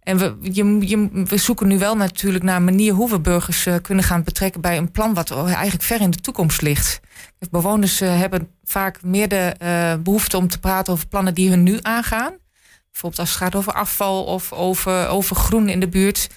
En 0.07 0.17
we, 0.17 0.35
je, 0.41 0.87
je, 0.87 1.09
we 1.25 1.37
zoeken 1.37 1.67
nu 1.67 1.77
wel 1.77 1.95
natuurlijk 1.95 2.43
naar 2.43 2.55
een 2.55 2.63
manier 2.63 2.93
hoe 2.93 3.09
we 3.09 3.19
burgers 3.19 3.65
uh, 3.65 3.75
kunnen 3.81 4.03
gaan 4.03 4.23
betrekken 4.23 4.61
bij 4.61 4.77
een 4.77 4.91
plan 4.91 5.13
wat 5.13 5.31
eigenlijk 5.31 5.83
ver 5.83 6.01
in 6.01 6.09
de 6.09 6.21
toekomst 6.21 6.61
ligt. 6.61 6.99
Bewoners 7.51 8.01
uh, 8.01 8.19
hebben 8.19 8.49
vaak 8.63 9.03
meer 9.03 9.27
de 9.27 9.55
uh, 9.63 9.93
behoefte 10.03 10.37
om 10.37 10.47
te 10.47 10.59
praten 10.59 10.93
over 10.93 11.07
plannen 11.07 11.33
die 11.33 11.49
hun 11.49 11.63
nu 11.63 11.79
aangaan. 11.81 12.33
Bijvoorbeeld 12.91 13.21
als 13.21 13.29
het 13.29 13.37
gaat 13.43 13.55
over 13.55 13.73
afval 13.73 14.23
of 14.23 14.53
over, 14.53 15.07
over 15.07 15.35
groen 15.35 15.69
in 15.69 15.79
de 15.79 15.87
buurt. 15.87 16.29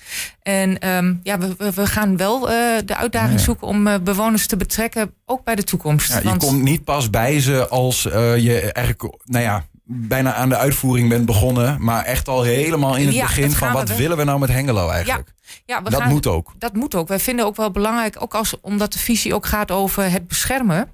En 0.42 0.88
um, 0.88 1.20
ja, 1.22 1.38
we, 1.38 1.72
we 1.74 1.86
gaan 1.86 2.16
wel 2.16 2.40
de 2.40 2.96
uitdaging 2.96 3.32
Ja, 3.32 3.38
ja. 3.38 3.44
zoeken 3.44 3.66
om 3.66 4.04
bewoners 4.04 4.46
te 4.46 4.56
betrekken, 4.56 5.14
ook 5.24 5.44
bij 5.44 5.54
de 5.54 5.64
toekomst. 5.64 6.08
Ja, 6.12 6.18
je 6.18 6.24
Want- 6.24 6.44
komt 6.44 6.62
niet 6.62 6.84
pas 6.84 7.10
bij 7.10 7.40
ze 7.40 7.68
als 7.68 8.02
je 8.02 8.72
eigenlijk, 8.72 9.16
nou 9.24 9.44
ja, 9.44 9.64
bijna 9.92 10.34
aan 10.34 10.48
de 10.48 10.56
uitvoering 10.56 11.08
bent 11.08 11.26
begonnen, 11.26 11.84
maar 11.84 12.04
echt 12.04 12.28
al 12.28 12.42
helemaal 12.42 12.96
in 12.96 13.06
het 13.06 13.14
Ja, 13.14 13.22
begin 13.22 13.50
van 13.50 13.68
we 13.68 13.74
wat 13.74 13.96
willen 13.96 14.16
we 14.16 14.24
nou 14.24 14.38
met 14.38 14.48
Hengelo 14.48 14.88
eigenlijk? 14.88 15.32
ja, 15.66 15.82
we 15.82 15.90
dat 15.90 16.00
gaan, 16.00 16.08
moet 16.10 16.26
ook. 16.26 16.52
Dat 16.58 16.74
moet 16.74 16.94
ook. 16.94 17.08
Wij 17.08 17.18
vinden 17.20 17.44
ook 17.46 17.56
wel 17.56 17.70
belangrijk, 17.70 18.16
ook 18.22 18.34
als, 18.34 18.54
omdat 18.60 18.92
de 18.92 18.98
visie 18.98 19.34
ook 19.34 19.46
gaat 19.46 19.70
over 19.70 20.10
het 20.10 20.28
beschermen. 20.28 20.88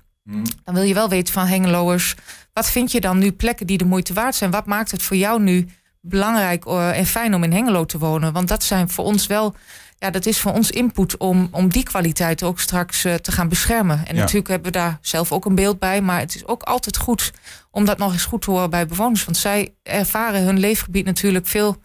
Dan 0.64 0.74
wil 0.74 0.82
je 0.82 0.94
wel 0.94 1.08
weten 1.08 1.32
van 1.34 1.46
Hengeloers, 1.46 2.14
wat 2.52 2.70
vind 2.70 2.92
je 2.92 3.00
dan 3.00 3.18
nu 3.18 3.32
plekken 3.32 3.66
die 3.66 3.78
de 3.78 3.84
moeite 3.84 4.12
waard 4.12 4.34
zijn? 4.34 4.50
Wat 4.50 4.66
maakt 4.66 4.90
het 4.90 5.02
voor 5.02 5.16
jou 5.16 5.42
nu 5.42 5.68
belangrijk 6.00 6.66
uh, 6.66 6.98
en 6.98 7.06
fijn 7.06 7.34
om 7.34 7.42
in 7.42 7.52
Hengelo 7.52 7.84
te 7.84 7.98
wonen? 7.98 8.32
Want 8.32 8.48
dat 8.48 8.64
zijn 8.64 8.88
voor 8.88 9.04
ons 9.04 9.26
wel, 9.26 9.54
ja, 9.98 10.10
dat 10.10 10.26
is 10.26 10.38
voor 10.40 10.52
ons 10.52 10.70
input 10.70 11.16
om, 11.16 11.48
om 11.50 11.68
die 11.68 11.82
kwaliteit 11.82 12.42
ook 12.42 12.60
straks 12.60 13.04
uh, 13.04 13.14
te 13.14 13.32
gaan 13.32 13.48
beschermen. 13.48 14.02
En 14.06 14.14
Ja. 14.14 14.20
natuurlijk 14.20 14.48
hebben 14.48 14.72
we 14.72 14.78
daar 14.78 14.98
zelf 15.00 15.32
ook 15.32 15.44
een 15.44 15.54
beeld 15.54 15.78
bij, 15.78 16.00
maar 16.00 16.18
het 16.20 16.34
is 16.34 16.46
ook 16.46 16.62
altijd 16.62 16.96
goed 16.96 17.32
om 17.76 17.84
dat 17.84 17.98
nog 17.98 18.12
eens 18.12 18.24
goed 18.24 18.42
te 18.42 18.50
horen 18.50 18.70
bij 18.70 18.86
bewoners. 18.86 19.24
Want 19.24 19.36
zij 19.36 19.74
ervaren 19.82 20.42
hun 20.42 20.58
leefgebied 20.58 21.04
natuurlijk 21.04 21.46
veel 21.46 21.82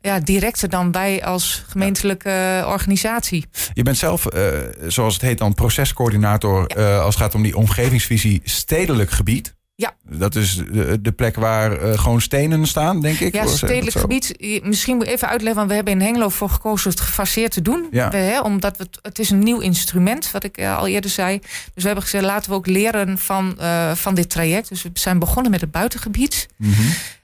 ja, 0.00 0.20
directer 0.20 0.68
dan 0.68 0.92
wij 0.92 1.24
als 1.24 1.64
gemeentelijke 1.68 2.64
organisatie. 2.66 3.44
Je 3.72 3.82
bent 3.82 3.96
zelf, 3.96 4.34
uh, 4.34 4.58
zoals 4.86 5.14
het 5.14 5.22
heet 5.22 5.38
dan, 5.38 5.54
procescoördinator 5.54 6.64
ja. 6.66 6.76
uh, 6.76 7.00
als 7.00 7.14
het 7.14 7.24
gaat 7.24 7.34
om 7.34 7.42
die 7.42 7.56
omgevingsvisie 7.56 8.40
stedelijk 8.44 9.10
gebied. 9.10 9.54
Ja. 9.74 9.94
Dat 10.10 10.34
is 10.34 10.54
de, 10.54 10.98
de 11.02 11.12
plek 11.12 11.36
waar 11.36 11.82
uh, 11.82 11.98
gewoon 11.98 12.20
stenen 12.20 12.66
staan, 12.66 13.00
denk 13.00 13.18
ik. 13.18 13.34
Ja, 13.34 13.42
dat 13.44 13.56
stedelijk 13.56 13.96
gebied. 13.96 14.34
Misschien 14.62 14.96
moet 14.96 15.06
ik 15.06 15.12
even 15.12 15.28
uitleggen, 15.28 15.56
want 15.56 15.68
we 15.68 15.74
hebben 15.74 15.92
in 15.92 16.00
Hengelo 16.00 16.28
voor 16.28 16.48
gekozen 16.50 16.90
het 16.90 17.00
gefaseerd 17.00 17.52
te 17.52 17.62
doen. 17.62 17.86
Ja. 17.90 18.10
We, 18.10 18.16
hè, 18.16 18.40
omdat 18.40 18.76
we, 18.76 18.86
het- 19.02 19.18
is 19.18 19.30
een 19.30 19.38
nieuw 19.38 19.58
instrument, 19.60 20.30
wat 20.30 20.44
ik 20.44 20.58
uh, 20.58 20.78
al 20.78 20.86
eerder 20.86 21.10
zei. 21.10 21.38
Dus 21.38 21.48
we 21.74 21.84
hebben 21.84 22.02
gezegd, 22.02 22.24
laten 22.24 22.50
we 22.50 22.56
ook 22.56 22.66
leren 22.66 23.18
van, 23.18 23.56
uh, 23.60 23.94
van 23.94 24.14
dit 24.14 24.30
traject. 24.30 24.68
Dus 24.68 24.82
we 24.82 24.90
zijn 24.94 25.18
begonnen 25.18 25.50
met 25.50 25.60
het 25.60 25.70
buitengebied. 25.70 26.48
Mhm. 26.56 26.80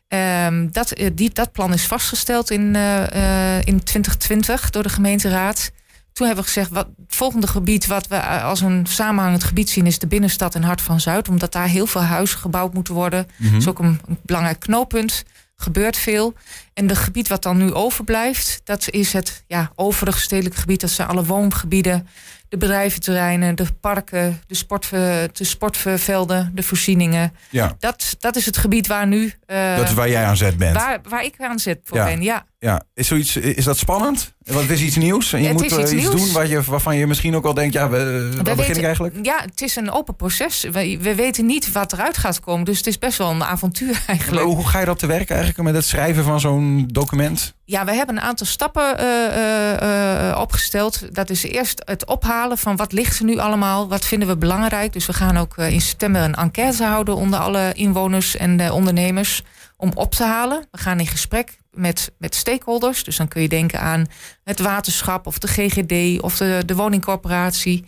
Um, 0.08 0.72
dat, 0.72 0.90
eh, 0.92 1.10
die, 1.14 1.30
dat 1.32 1.52
plan 1.52 1.72
is 1.72 1.84
vastgesteld 1.86 2.50
in, 2.50 2.74
uh, 2.76 3.02
uh, 3.14 3.56
in 3.64 3.82
2020 3.84 4.70
door 4.70 4.82
de 4.82 4.88
gemeenteraad. 4.88 5.70
Toen 6.19 6.26
hebben 6.26 6.44
we 6.44 6.50
gezegd, 6.53 6.70
wat, 6.70 6.87
het 7.06 7.17
volgende 7.17 7.46
gebied 7.46 7.87
wat 7.87 8.08
we 8.08 8.15
uh, 8.15 8.44
als 8.44 8.60
een 8.60 8.87
samenhangend 8.87 9.44
gebied 9.44 9.70
zien... 9.70 9.87
is 9.87 9.98
de 9.98 10.06
binnenstad 10.06 10.55
en 10.55 10.63
Hart 10.63 10.81
van 10.81 11.01
Zuid. 11.01 11.29
Omdat 11.29 11.53
daar 11.53 11.69
heel 11.69 11.87
veel 11.87 12.03
huizen 12.03 12.39
gebouwd 12.39 12.75
moeten 12.75 12.94
worden. 12.94 13.27
Mhm. 13.37 13.53
Dat 13.53 13.60
is 13.60 13.69
ook 13.69 13.79
een, 13.79 14.01
een 14.06 14.19
belangrijk 14.22 14.60
knooppunt. 14.60 15.25
Gebeurt 15.56 15.96
veel. 15.96 16.34
En 16.79 16.89
het 16.89 16.99
gebied 16.99 17.29
wat 17.29 17.43
dan 17.43 17.56
nu 17.56 17.73
overblijft... 17.73 18.61
dat 18.65 18.91
is 18.91 19.13
het 19.13 19.44
ja, 19.47 19.70
overige 19.75 20.20
stedelijke 20.20 20.58
gebied. 20.58 20.81
Dat 20.81 20.91
zijn 20.91 21.08
alle 21.08 21.25
woongebieden, 21.25 22.08
de 22.49 22.56
bedrijventerreinen... 22.56 23.55
de 23.55 23.67
parken, 23.81 24.41
de, 24.47 24.55
sport, 24.55 24.91
de 24.91 25.31
sportvelden, 25.32 26.53
de 26.55 26.63
voorzieningen. 26.63 27.35
Ja, 27.51 27.77
Dat, 27.79 28.17
dat 28.19 28.37
is 28.37 28.47
het 28.47 28.56
gebied 28.56 28.87
waar 28.87 29.06
nu... 29.06 29.32
uh, 29.47 29.77
dat 29.77 29.89
is 29.89 29.94
waar 29.94 30.08
jij 30.08 30.25
aan 30.25 30.37
zet 30.37 30.56
bent. 30.56 30.75
Waar, 30.75 30.99
waar 31.08 31.25
ik 31.25 31.35
aan 31.39 31.58
zet 31.58 31.79
voor 31.85 31.97
Ja. 31.97 32.05
ben, 32.05 32.23
ja. 32.23 32.47
Ja. 32.61 32.82
Is, 32.94 33.06
zoiets, 33.06 33.37
is 33.37 33.65
dat 33.65 33.79
spannend? 33.79 34.35
Want 34.39 34.61
het 34.61 34.70
is 34.70 34.82
iets 34.82 34.97
nieuws 34.97 35.32
en 35.32 35.43
je 35.43 35.53
moet 35.53 35.65
iets 35.65 36.11
doen 36.11 36.32
waar 36.32 36.47
je, 36.47 36.63
waarvan 36.63 36.97
je 36.97 37.06
misschien 37.06 37.37
ook 37.37 37.43
wel 37.43 37.55
denkt... 37.55 37.75
ja, 37.75 37.89
we, 37.89 38.31
waar 38.43 38.56
begin 38.56 38.77
ik 38.77 38.85
eigenlijk? 38.85 39.15
Ja, 39.23 39.41
het 39.41 39.61
is 39.61 39.77
een 39.77 39.91
open 39.91 40.17
proces. 40.17 40.63
We, 40.63 40.99
we 41.01 41.15
weten 41.15 41.47
niet 41.47 41.73
wat 41.73 41.93
eruit 41.93 42.17
gaat 42.17 42.41
komen. 42.41 42.65
Dus 42.65 42.77
het 42.77 42.87
is 42.87 42.99
best 42.99 43.19
wel 43.19 43.31
een 43.31 43.44
avontuur 43.44 44.03
eigenlijk. 44.06 44.47
Hoe 44.47 44.67
ga 44.67 44.79
je 44.81 44.85
dat 44.85 44.99
te 44.99 45.06
werken 45.06 45.37
eigenlijk 45.37 45.65
met 45.65 45.75
het 45.75 45.85
schrijven 45.85 46.25
van 46.25 46.41
zo'n 46.41 46.68
document? 46.77 47.55
Ja, 47.65 47.84
we 47.84 47.93
hebben 47.93 48.17
een 48.17 48.22
aantal 48.22 48.46
stappen 48.46 49.01
uh, 49.01 49.72
uh, 49.82 50.39
opgesteld. 50.41 51.15
Dat 51.15 51.31
is 51.31 51.43
eerst 51.43 51.82
het 51.84 52.06
ophalen 52.06 52.58
van 52.58 52.77
wat 52.77 52.93
ligt 52.93 53.19
er 53.19 53.25
nu 53.25 53.39
allemaal. 53.39 53.89
Wat 53.89 54.05
vinden 54.05 54.29
we 54.29 54.37
belangrijk. 54.37 54.93
Dus 54.93 55.06
we 55.06 55.13
gaan 55.13 55.37
ook 55.37 55.56
in 55.56 55.81
september 55.81 56.22
een 56.22 56.34
enquête 56.34 56.84
houden... 56.84 57.17
onder 57.17 57.39
alle 57.39 57.72
inwoners 57.72 58.37
en 58.37 58.56
de 58.56 58.72
ondernemers 58.72 59.43
om 59.77 59.91
op 59.94 60.15
te 60.15 60.25
halen. 60.25 60.67
We 60.70 60.79
gaan 60.79 61.01
in 61.01 61.06
gesprek 61.06 61.58
met, 61.70 62.13
met 62.19 62.34
stakeholders. 62.34 63.05
Dus 63.05 63.17
dan 63.17 63.29
kun 63.29 63.43
je 63.43 63.48
denken 63.48 63.81
aan 63.81 64.06
het 64.44 64.58
waterschap 64.60 65.27
of 65.27 65.39
de 65.39 65.48
GGD 65.48 66.22
of 66.22 66.37
de, 66.37 66.63
de 66.67 66.75
woningcorporatie. 66.75 67.84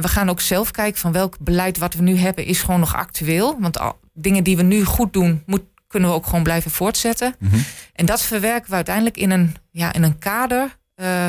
We 0.00 0.08
gaan 0.08 0.30
ook 0.30 0.40
zelf 0.40 0.70
kijken 0.70 1.00
van 1.00 1.12
welk 1.12 1.36
beleid 1.40 1.78
wat 1.78 1.94
we 1.94 2.02
nu 2.02 2.16
hebben 2.16 2.44
is 2.44 2.60
gewoon 2.60 2.80
nog 2.80 2.94
actueel. 2.94 3.60
Want 3.60 3.78
al, 3.78 3.98
dingen 4.12 4.44
die 4.44 4.56
we 4.56 4.62
nu 4.62 4.84
goed 4.84 5.12
doen, 5.12 5.42
moet, 5.46 5.62
kunnen 5.90 6.08
we 6.08 6.14
ook 6.14 6.26
gewoon 6.26 6.42
blijven 6.42 6.70
voortzetten. 6.70 7.34
Mhm. 7.38 7.56
En 7.92 8.06
dat 8.06 8.22
verwerken 8.22 8.70
we 8.70 8.76
uiteindelijk 8.76 9.16
in 9.16 9.30
een, 9.30 9.56
ja, 9.70 9.92
in 9.92 10.02
een 10.02 10.18
kader 10.18 10.78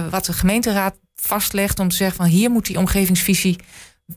wat 0.10 0.26
de 0.26 0.34
gemeenteraad 0.34 0.96
vastlegt 1.16 1.80
om 1.80 1.90
te 1.90 1.96
zeggen 1.96 2.18
van 2.18 2.26
hier 2.26 2.50
moet 2.50 2.66
die 2.66 2.78
omgevingsvisie 2.78 3.58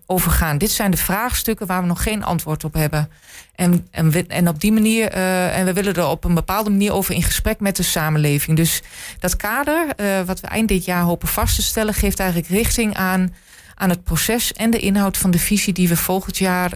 over 0.07 0.31
gaan. 0.31 0.59
Dit 0.59 0.71
zijn 0.71 0.91
de 0.91 0.97
vraagstukken 0.97 1.67
waar 1.67 1.81
we 1.81 1.87
nog 1.87 2.03
geen 2.03 2.25
antwoord 2.25 2.65
op 2.65 2.75
hebben. 2.75 3.11
En, 3.55 3.87
en, 3.91 4.11
we, 4.11 4.27
en 4.27 4.49
op 4.49 4.61
die 4.61 4.73
manier, 4.73 5.15
uh, 5.15 5.59
en 5.59 5.65
we 5.65 5.73
willen 5.73 5.95
er 5.95 6.07
op 6.07 6.25
een 6.25 6.35
bepaalde 6.35 6.71
manier 6.71 6.93
over 6.93 7.15
in 7.15 7.23
gesprek 7.23 7.61
met 7.61 7.77
de 7.77 7.83
samenleving. 7.83 8.57
Dus 8.57 8.83
dat 9.19 9.37
kader, 9.37 9.87
uh, 9.97 10.21
wat 10.23 10.41
we 10.41 10.47
eind 10.47 10.69
dit 10.69 10.85
jaar 10.85 11.03
hopen 11.03 11.29
vast 11.29 11.55
te 11.55 11.63
stellen, 11.63 11.95
geeft 11.95 12.19
eigenlijk 12.19 12.51
richting 12.51 12.95
aan, 12.95 13.35
aan 13.75 13.91
het 13.91 14.05
proces 14.05 14.53
en 14.53 14.71
de 14.71 14.79
inhoud 14.79 15.17
van 15.17 15.31
de 15.31 15.39
visie 15.39 15.73
die 15.73 15.89
we 15.89 15.97
volgend 15.97 16.39
jaar 16.39 16.73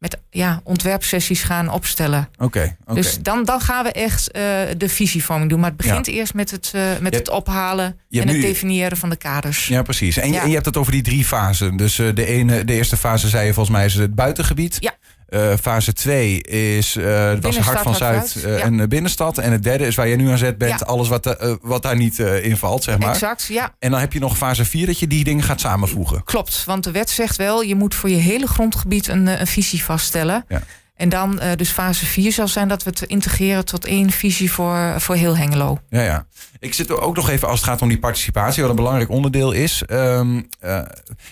met 0.00 0.18
ja, 0.30 0.60
ontwerpsessies 0.64 1.42
gaan 1.42 1.68
opstellen. 1.68 2.28
Oké. 2.34 2.44
Okay, 2.44 2.76
okay. 2.82 2.94
Dus 2.94 3.18
dan, 3.22 3.44
dan 3.44 3.60
gaan 3.60 3.84
we 3.84 3.92
echt 3.92 4.36
uh, 4.36 4.42
de 4.76 4.88
visievorming 4.88 5.50
doen. 5.50 5.60
Maar 5.60 5.68
het 5.68 5.78
begint 5.78 6.06
ja. 6.06 6.12
eerst 6.12 6.34
met 6.34 6.50
het, 6.50 6.72
uh, 6.74 6.82
met 7.00 7.14
het 7.14 7.28
ophalen 7.28 7.84
en 8.10 8.18
het 8.18 8.26
nu... 8.26 8.40
definiëren 8.40 8.96
van 8.96 9.10
de 9.10 9.16
kaders. 9.16 9.66
Ja, 9.66 9.82
precies. 9.82 10.16
En, 10.16 10.28
ja. 10.28 10.34
je, 10.34 10.40
en 10.40 10.48
je 10.48 10.54
hebt 10.54 10.66
het 10.66 10.76
over 10.76 10.92
die 10.92 11.02
drie 11.02 11.24
fasen. 11.24 11.76
Dus 11.76 11.98
uh, 11.98 12.14
de, 12.14 12.26
ene, 12.26 12.64
de 12.64 12.72
eerste 12.72 12.96
fase, 12.96 13.28
zei 13.28 13.46
je 13.46 13.52
volgens 13.52 13.76
mij, 13.76 13.84
is 13.84 13.94
het 13.94 14.14
buitengebied. 14.14 14.76
Ja. 14.80 14.94
Uh, 15.30 15.52
fase 15.62 15.92
2 15.92 16.42
is 16.42 16.96
uh, 16.96 17.32
was 17.40 17.58
Hart 17.58 17.80
van 17.80 17.94
Zuid 17.94 18.34
uh, 18.36 18.58
ja. 18.58 18.64
en 18.64 18.88
binnenstad. 18.88 19.38
En 19.38 19.52
het 19.52 19.62
derde 19.62 19.86
is 19.86 19.94
waar 19.94 20.08
je 20.08 20.16
nu 20.16 20.30
aan 20.30 20.38
zet 20.38 20.58
bent, 20.58 20.80
ja. 20.80 20.86
alles 20.86 21.08
wat, 21.08 21.58
wat 21.62 21.82
daar 21.82 21.96
niet 21.96 22.18
in 22.18 22.56
valt, 22.56 22.82
zeg 22.82 22.98
maar. 22.98 23.10
Exact, 23.10 23.46
ja. 23.46 23.74
En 23.78 23.90
dan 23.90 24.00
heb 24.00 24.12
je 24.12 24.18
nog 24.18 24.36
fase 24.36 24.64
4 24.64 24.86
dat 24.86 24.98
je 24.98 25.06
die 25.06 25.24
dingen 25.24 25.44
gaat 25.44 25.60
samenvoegen. 25.60 26.24
Klopt, 26.24 26.64
want 26.64 26.84
de 26.84 26.90
wet 26.90 27.10
zegt 27.10 27.36
wel, 27.36 27.62
je 27.62 27.74
moet 27.74 27.94
voor 27.94 28.10
je 28.10 28.16
hele 28.16 28.46
grondgebied 28.46 29.08
een, 29.08 29.26
een 29.26 29.46
visie 29.46 29.84
vaststellen. 29.84 30.44
Ja. 30.48 30.62
En 31.00 31.08
dan 31.08 31.40
uh, 31.42 31.50
dus 31.56 31.70
fase 31.70 32.06
4 32.06 32.32
zal 32.32 32.48
zijn 32.48 32.68
dat 32.68 32.82
we 32.82 32.90
het 32.90 33.02
integreren 33.02 33.64
tot 33.64 33.84
één 33.84 34.10
visie 34.10 34.52
voor, 34.52 34.94
voor 34.98 35.14
heel 35.14 35.36
Hengelo. 35.36 35.78
Ja, 35.88 36.02
ja. 36.02 36.26
Ik 36.58 36.74
zit 36.74 36.88
er 36.88 37.00
ook 37.00 37.16
nog 37.16 37.28
even 37.28 37.48
als 37.48 37.60
het 37.60 37.68
gaat 37.68 37.82
om 37.82 37.88
die 37.88 37.98
participatie, 37.98 38.62
wat 38.62 38.70
een 38.70 38.76
belangrijk 38.76 39.10
onderdeel 39.10 39.52
is. 39.52 39.82
Um, 39.90 40.48
uh, 40.64 40.82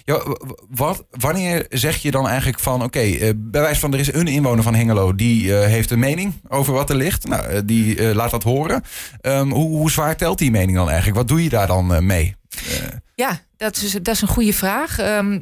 ja, 0.04 0.22
wat, 0.68 1.04
wanneer 1.10 1.66
zeg 1.68 1.96
je 1.96 2.10
dan 2.10 2.28
eigenlijk 2.28 2.58
van, 2.58 2.74
oké, 2.74 2.84
okay, 2.84 3.10
uh, 3.10 3.30
bij 3.36 3.60
wijze 3.60 3.80
van 3.80 3.92
er 3.92 3.98
is 3.98 4.12
een 4.12 4.26
inwoner 4.26 4.62
van 4.62 4.74
Hengelo 4.74 5.14
die 5.14 5.52
heeft 5.52 5.90
een 5.90 5.98
mening 5.98 6.34
over 6.48 6.72
wat 6.72 6.90
er 6.90 6.96
ligt. 6.96 7.28
Nou, 7.28 7.64
die 7.64 8.14
laat 8.14 8.30
dat 8.30 8.42
horen. 8.42 8.82
Um, 9.22 9.50
hoe, 9.52 9.76
hoe 9.76 9.90
zwaar 9.90 10.16
telt 10.16 10.38
die 10.38 10.50
mening 10.50 10.76
dan 10.76 10.88
eigenlijk? 10.88 11.16
Wat 11.18 11.28
doe 11.28 11.42
je 11.42 11.48
daar 11.48 11.66
dan 11.66 12.06
mee? 12.06 12.34
Ja, 13.14 13.40
dat 13.58 13.76
is, 13.76 13.92
dat 13.92 14.08
is 14.14 14.20
een 14.20 14.28
goede 14.28 14.52
vraag. 14.52 15.00
Um, 15.00 15.40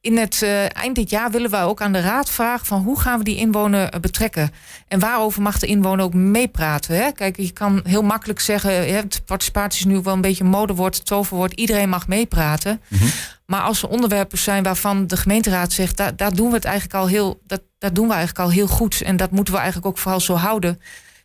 in 0.00 0.16
het 0.16 0.40
uh, 0.42 0.76
eind 0.76 0.94
dit 0.94 1.10
jaar 1.10 1.30
willen 1.30 1.50
we 1.50 1.56
ook 1.56 1.82
aan 1.82 1.92
de 1.92 2.00
raad 2.00 2.30
vragen 2.30 2.66
van 2.66 2.82
hoe 2.82 3.00
gaan 3.00 3.18
we 3.18 3.24
die 3.24 3.36
inwoner 3.36 4.00
betrekken 4.00 4.50
en 4.88 4.98
waarover 4.98 5.42
mag 5.42 5.58
de 5.58 5.66
inwoner 5.66 6.04
ook 6.04 6.14
meepraten. 6.14 6.96
Hè? 6.96 7.12
Kijk, 7.12 7.36
je 7.36 7.52
kan 7.52 7.80
heel 7.84 8.02
makkelijk 8.02 8.40
zeggen, 8.40 8.94
hè, 8.94 9.00
participatie 9.24 9.86
is 9.86 9.92
nu 9.92 10.00
wel 10.00 10.14
een 10.14 10.20
beetje 10.20 10.44
een 10.44 10.50
modewoord, 10.50 11.06
toverwoord, 11.06 11.52
iedereen 11.52 11.88
mag 11.88 12.08
meepraten. 12.08 12.80
Mm 12.88 12.98
-hmm. 12.98 13.08
Maar 13.46 13.60
als 13.60 13.82
er 13.82 13.88
onderwerpen 13.88 14.38
zijn 14.38 14.62
waarvan 14.62 15.06
de 15.06 15.16
gemeenteraad 15.16 15.72
zegt, 15.72 15.96
daar, 15.96 16.16
daar 16.16 16.34
doen 16.34 16.48
we 16.48 16.54
het 16.54 16.64
eigenlijk 16.64 16.94
al 16.94 17.06
heel, 17.06 17.40
dat, 17.46 17.62
dat 17.78 17.94
doen 17.94 18.06
we 18.06 18.14
eigenlijk 18.14 18.44
al 18.44 18.54
heel 18.54 18.68
goed 18.68 19.00
en 19.00 19.16
dat 19.16 19.30
moeten 19.30 19.54
we 19.54 19.60
eigenlijk 19.60 19.88
ook 19.88 19.98
vooral 19.98 20.20
zo 20.20 20.34
houden. 20.34 20.80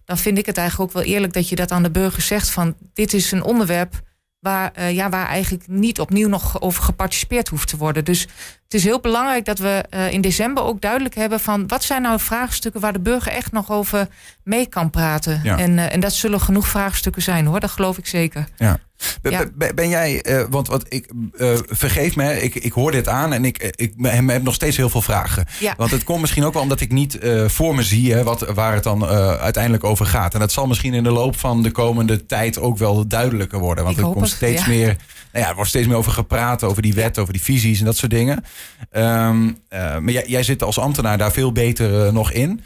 Dan 0.05 0.17
vind 0.17 0.38
ik 0.38 0.45
het 0.45 0.57
eigenlijk 0.57 0.89
ook 0.89 1.03
wel 1.03 1.13
eerlijk 1.13 1.33
dat 1.33 1.50
je 1.50 1.55
dat 1.55 1.71
aan 1.71 1.83
de 1.83 1.91
burger 1.91 2.21
zegt 2.21 2.50
van 2.50 2.75
dit 2.93 3.13
is 3.13 3.31
een 3.31 3.43
onderwerp 3.43 4.01
waar, 4.39 4.72
uh, 4.79 4.91
ja, 4.91 5.10
waar 5.10 5.27
eigenlijk 5.27 5.67
niet 5.67 6.00
opnieuw 6.00 6.27
nog 6.27 6.62
over 6.62 6.84
geparticipeerd 6.84 7.48
hoeft 7.48 7.67
te 7.67 7.77
worden. 7.77 8.05
Dus 8.05 8.22
het 8.63 8.74
is 8.74 8.84
heel 8.84 9.00
belangrijk 9.00 9.46
dat 9.46 9.60
we 9.60 9.86
uh, 9.93 10.12
in 10.12 10.22
december 10.22 10.63
ook 10.63 10.81
duidelijk 10.81 11.15
hebben 11.15 11.39
van 11.39 11.67
wat 11.67 11.84
zijn 11.84 12.01
nou 12.01 12.19
vraagstukken 12.19 12.81
waar 12.81 12.93
de 12.93 13.00
burger 13.00 13.31
echt 13.31 13.51
nog 13.51 13.72
over 13.72 14.08
mee 14.43 14.65
kan 14.67 14.89
praten. 14.89 15.39
Ja. 15.43 15.58
En, 15.58 15.72
uh, 15.72 15.93
en 15.93 16.00
dat 16.00 16.13
zullen 16.13 16.41
genoeg 16.41 16.67
vraagstukken 16.67 17.22
zijn 17.22 17.46
hoor, 17.46 17.60
dat 17.60 17.72
geloof 17.72 17.98
ik 17.98 18.08
zeker. 18.08 18.48
Ja. 18.58 18.79
Ben, 19.22 19.32
ja. 19.32 19.46
ben, 19.56 19.75
ben 19.75 19.89
jij, 19.89 20.25
uh, 20.29 20.44
want 20.50 20.68
wat 20.68 20.86
ik 20.89 21.12
uh, 21.38 21.58
vergeef 21.65 22.15
me, 22.15 22.41
ik, 22.41 22.56
ik 22.56 22.72
hoor 22.72 22.91
dit 22.91 23.08
aan 23.08 23.34
en 23.34 23.46
ik, 23.46 23.74
ik 23.75 23.94
heb 24.01 24.44
nog 24.44 24.53
steeds 24.53 24.77
heel 24.77 24.89
veel 24.89 25.01
vragen. 25.01 25.46
Ja. 25.60 25.74
Want 25.77 25.91
het 25.91 26.03
komt 26.03 26.22
misschien 26.22 26.46
ook 26.46 26.53
wel 26.53 26.62
omdat 26.62 26.82
ik 26.82 26.91
niet 26.91 27.24
uh, 27.24 27.48
voor 27.48 27.75
me 27.75 27.84
zie 27.84 28.13
hè, 28.13 28.24
wat, 28.24 28.53
waar 28.53 28.74
het 28.74 28.84
dan 28.84 29.06
uiteindelijk 29.06 29.84
over 29.84 30.06
gaat. 30.06 30.34
En 30.34 30.39
dat 30.39 30.51
zal 30.51 30.68
misschien 30.68 30.94
in 30.94 31.03
de 31.03 31.12
loop 31.12 31.38
van 31.38 31.63
de 31.63 31.72
komende 31.72 32.25
tijd 32.25 32.60
ook 32.60 32.77
wel 32.77 33.08
duidelijker 33.08 33.60
worden. 33.60 33.84
Want 33.84 33.98
er 33.98 34.03
komt 34.03 34.20
het, 34.20 34.29
steeds 34.29 34.65
ja. 34.65 34.70
meer, 34.70 34.98
nou 35.32 35.44
ja, 35.44 35.50
er 35.50 35.56
wordt 35.56 35.70
steeds 35.70 35.88
meer 35.88 35.98
over 35.98 36.12
gepraat, 36.12 36.63
over 36.63 36.82
die 36.82 36.94
wet, 36.94 37.18
over 37.18 37.34
die 37.34 37.41
visies 37.41 37.79
en 37.79 37.86
dat 37.86 37.98
soort 37.98 38.12
dingen. 38.12 38.44
Um, 38.91 39.58
maar 39.70 40.12
jij, 40.12 40.24
jij 40.27 40.44
zit 40.44 40.63
als 40.63 40.79
ambtenaar 40.79 41.18
daar 41.18 41.32
veel 41.32 41.51
beter 41.51 42.13
nog 42.13 42.32
in. 42.32 42.62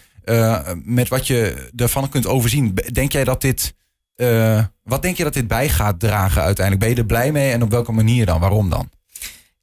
met 0.83 1.09
wat 1.09 1.27
je 1.27 1.69
ervan 1.75 2.09
kunt 2.09 2.27
overzien, 2.27 2.77
denk 2.91 3.11
jij 3.11 3.23
dat 3.23 3.41
dit. 3.41 3.73
Uh, 4.23 4.63
wat 4.83 5.01
denk 5.01 5.17
je 5.17 5.23
dat 5.23 5.33
dit 5.33 5.47
bij 5.47 5.69
gaat 5.69 5.99
dragen 5.99 6.41
uiteindelijk? 6.41 6.85
Ben 6.85 6.95
je 6.95 7.01
er 7.01 7.07
blij 7.07 7.31
mee 7.31 7.51
en 7.51 7.63
op 7.63 7.69
welke 7.69 7.91
manier 7.91 8.25
dan? 8.25 8.39
Waarom 8.39 8.69
dan? 8.69 8.89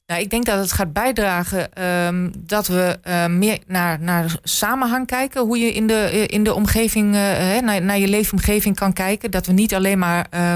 Nou, 0.05 0.23
ik 0.23 0.29
denk 0.29 0.45
dat 0.45 0.59
het 0.59 0.71
gaat 0.71 0.93
bijdragen 0.93 1.85
um, 2.07 2.31
dat 2.37 2.67
we 2.67 2.99
uh, 3.07 3.25
meer 3.25 3.59
naar, 3.67 3.99
naar 3.99 4.35
samenhang 4.43 5.05
kijken. 5.05 5.41
Hoe 5.41 5.57
je 5.57 5.73
in 5.73 5.87
de, 5.87 6.25
in 6.27 6.43
de 6.43 6.53
omgeving, 6.53 7.15
uh, 7.15 7.59
naar, 7.59 7.81
naar 7.81 7.97
je 7.97 8.07
leefomgeving 8.07 8.75
kan 8.75 8.93
kijken. 8.93 9.31
Dat 9.31 9.45
we 9.45 9.53
niet 9.53 9.75
alleen 9.75 9.99
maar 9.99 10.27
uh, 10.33 10.55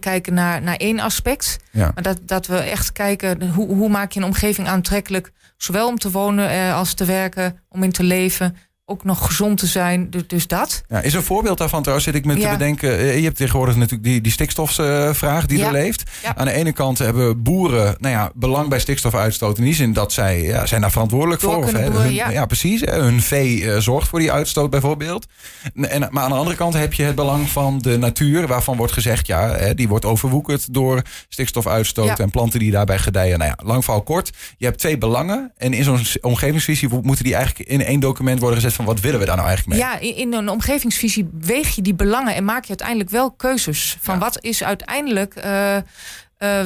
kijken 0.00 0.34
naar, 0.34 0.62
naar 0.62 0.76
één 0.76 1.00
aspect. 1.00 1.58
Ja. 1.70 1.90
Maar 1.94 2.02
dat, 2.02 2.18
dat 2.22 2.46
we 2.46 2.56
echt 2.56 2.92
kijken 2.92 3.48
hoe, 3.48 3.68
hoe 3.68 3.88
maak 3.88 4.12
je 4.12 4.20
een 4.20 4.26
omgeving 4.26 4.68
aantrekkelijk. 4.68 5.32
Zowel 5.56 5.88
om 5.88 5.98
te 5.98 6.10
wonen 6.10 6.74
als 6.74 6.94
te 6.94 7.04
werken, 7.04 7.60
om 7.68 7.82
in 7.82 7.92
te 7.92 8.02
leven 8.02 8.56
ook 8.86 9.04
nog 9.04 9.26
gezond 9.26 9.58
te 9.58 9.66
zijn. 9.66 10.10
Dus, 10.10 10.22
dus 10.26 10.46
dat. 10.46 10.82
Ja, 10.88 11.00
is 11.00 11.14
een 11.14 11.22
voorbeeld 11.22 11.58
daarvan 11.58 11.80
trouwens, 11.80 12.06
zit 12.06 12.14
ik 12.14 12.24
me 12.24 12.36
ja. 12.36 12.40
te 12.42 12.56
bedenken. 12.58 12.90
Je 13.16 13.24
hebt 13.24 13.36
tegenwoordig 13.36 13.76
natuurlijk 13.76 14.02
die, 14.04 14.20
die 14.20 14.32
stikstofvraag 14.32 15.46
die 15.46 15.58
ja. 15.58 15.66
er 15.66 15.72
leeft. 15.72 16.02
Aan 16.34 16.44
de 16.44 16.52
ene 16.52 16.72
kant 16.72 16.98
hebben 16.98 17.42
boeren 17.42 17.96
nou 17.98 18.14
ja, 18.14 18.30
belang 18.34 18.68
bij 18.68 18.78
stikstofuitstoot. 18.78 19.58
In 19.58 19.64
die 19.64 19.74
zin 19.74 19.92
dat 19.92 20.12
zij 20.12 20.42
ja, 20.42 20.66
zijn 20.66 20.80
daar 20.80 20.90
verantwoordelijk 20.90 21.40
Door 21.40 21.52
voor. 21.52 21.62
Of, 21.62 21.72
boeren, 21.72 22.02
hun, 22.02 22.12
ja. 22.12 22.46
precies. 22.46 22.80
Hun 22.80 23.22
vee 23.22 23.60
uh, 23.60 23.78
zorgt 23.78 24.08
voor 24.08 24.18
die 24.18 24.32
uitstoot 24.32 24.70
bijvoorbeeld. 24.70 25.26
En, 25.74 26.08
maar 26.10 26.22
aan 26.22 26.30
de 26.30 26.36
andere 26.36 26.56
kant 26.56 26.74
heb 26.74 26.92
je 26.92 27.02
het 27.02 27.14
belang 27.14 27.48
van 27.48 27.78
de 27.78 27.98
natuur. 27.98 28.46
Waarvan 28.46 28.76
wordt 28.76 28.92
gezegd, 28.92 29.26
ja, 29.26 29.48
hè, 29.48 29.74
die 29.74 29.88
wordt 29.88 30.04
overwoekerd 30.04 30.74
door 30.74 31.02
stikstofuitstoot. 31.28 32.18
En 32.18 32.30
planten 32.30 32.58
die 32.58 32.70
daarbij 32.70 32.98
gedijen. 32.98 33.38
Nou 33.38 33.50
ja, 33.50 33.66
lang 33.66 33.84
verhaal 33.84 34.02
kort. 34.02 34.30
Je 34.56 34.64
hebt 34.64 34.78
twee 34.78 34.98
belangen. 34.98 35.52
En 35.56 35.72
in 35.72 35.84
zo'n 35.84 36.00
omgevingsvisie 36.20 36.88
moeten 37.02 37.24
die 37.24 37.34
eigenlijk 37.34 37.68
in 37.68 37.84
één 37.84 38.00
document 38.00 38.40
worden 38.40 38.56
gezet 38.56 38.73
van 38.74 38.84
wat 38.84 39.00
willen 39.00 39.20
we 39.20 39.26
daar 39.26 39.36
nou 39.36 39.48
eigenlijk 39.48 39.78
mee? 39.78 39.88
Ja, 39.88 39.98
in, 39.98 40.16
in 40.16 40.32
een 40.32 40.48
omgevingsvisie 40.48 41.28
weeg 41.40 41.74
je 41.74 41.82
die 41.82 41.94
belangen 41.94 42.34
en 42.34 42.44
maak 42.44 42.62
je 42.62 42.68
uiteindelijk 42.68 43.10
wel 43.10 43.30
keuzes. 43.30 43.96
Van 44.00 44.14
ja. 44.14 44.20
wat 44.20 44.42
is 44.44 44.64
uiteindelijk 44.64 45.36
uh, 45.36 45.44
uh, 45.44 45.80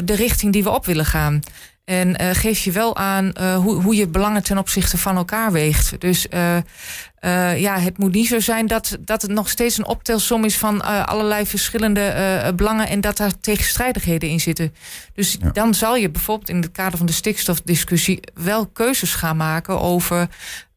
de 0.05 0.15
richting 0.15 0.53
die 0.53 0.63
we 0.63 0.71
op 0.71 0.87
willen 0.87 1.07
gaan. 1.07 1.41
En 1.85 2.23
uh, 2.23 2.31
geef 2.33 2.59
je 2.59 2.73
wel 2.73 2.97
aan 2.97 3.33
hoe, 3.39 3.83
hoe 3.83 3.95
je 3.95 4.09
belangen 4.09 4.43
ten 4.43 4.59
opzichte 4.59 4.99
van 4.99 5.17
elkaar 5.17 5.53
weegt. 5.53 6.01
Dus 6.01 6.27
ja, 7.57 7.79
het 7.79 7.99
moet 7.99 8.13
niet 8.13 8.27
zo 8.27 8.41
zijn 8.41 8.67
dat, 8.67 8.99
dat 9.01 9.23
het 9.23 9.31
nog 9.31 9.49
steeds 9.49 9.79
een 9.79 9.87
optelsom 9.87 10.45
is 10.45 10.57
van 10.57 11.07
allerlei 11.07 11.47
verschillende 11.47 12.53
belangen 12.57 12.89
en 12.89 13.01
dat 13.01 13.17
daar 13.17 13.41
tegenstrijdigheden 13.41 14.29
in 14.29 14.41
zitten. 14.41 14.75
Dus 15.15 15.37
ja. 15.41 15.51
dan 15.51 15.75
zal 15.75 15.97
je 15.97 16.11
bijvoorbeeld 16.11 16.49
in 16.49 16.61
het 16.61 16.73
kader 16.73 16.99
van 16.99 17.07
de 17.07 17.13
stikstofdiscussie 17.13 18.21
wel 18.35 18.67
keuzes 18.67 19.15
gaan 19.15 19.37
maken 19.37 19.81
over 19.81 20.29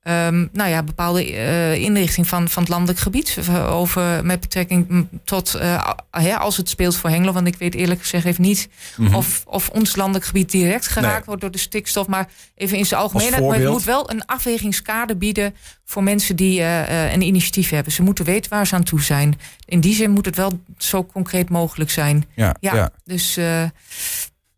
Um, 0.03 0.49
nou 0.51 0.69
ja, 0.69 0.83
bepaalde 0.83 1.31
uh, 1.31 1.75
inrichting 1.75 2.27
van, 2.27 2.49
van 2.49 2.63
het 2.63 2.71
landelijk 2.71 2.99
gebied. 2.99 3.37
Over, 3.67 4.25
met 4.25 4.39
betrekking 4.39 5.07
tot 5.23 5.55
uh, 5.61 5.89
hè, 6.11 6.35
als 6.35 6.57
het 6.57 6.69
speelt 6.69 6.95
voor 6.95 7.09
Hengelo. 7.09 7.31
Want 7.31 7.47
ik 7.47 7.55
weet 7.55 7.75
eerlijk 7.75 7.99
gezegd 7.99 8.25
even 8.25 8.41
niet 8.41 8.69
mm 8.97 9.05
-hmm. 9.05 9.15
of, 9.15 9.43
of 9.45 9.69
ons 9.69 9.95
landelijk 9.95 10.25
gebied 10.25 10.51
direct 10.51 10.87
geraakt 10.87 11.15
nee. 11.15 11.25
wordt 11.25 11.41
door 11.41 11.51
de 11.51 11.57
stikstof. 11.57 12.07
Maar 12.07 12.29
even 12.55 12.77
in 12.77 12.85
zijn 12.85 13.01
algemeenheid. 13.01 13.43
Maar 13.43 13.59
het 13.59 13.69
moet 13.69 13.83
wel 13.83 14.11
een 14.11 14.25
afwegingskader 14.25 15.17
bieden 15.17 15.55
voor 15.85 16.03
mensen 16.03 16.35
die 16.35 16.59
uh, 16.59 17.13
een 17.13 17.21
initiatief 17.21 17.69
hebben. 17.69 17.91
Ze 17.91 18.01
moeten 18.01 18.25
weten 18.25 18.51
waar 18.51 18.67
ze 18.67 18.75
aan 18.75 18.83
toe 18.83 19.01
zijn. 19.01 19.39
In 19.65 19.79
die 19.79 19.95
zin 19.95 20.11
moet 20.11 20.25
het 20.25 20.35
wel 20.35 20.51
zo 20.77 21.05
concreet 21.05 21.49
mogelijk 21.49 21.89
zijn. 21.89 22.25
Ja, 22.35 22.55
ja, 22.59 22.75
ja. 22.75 22.89
dus. 23.03 23.39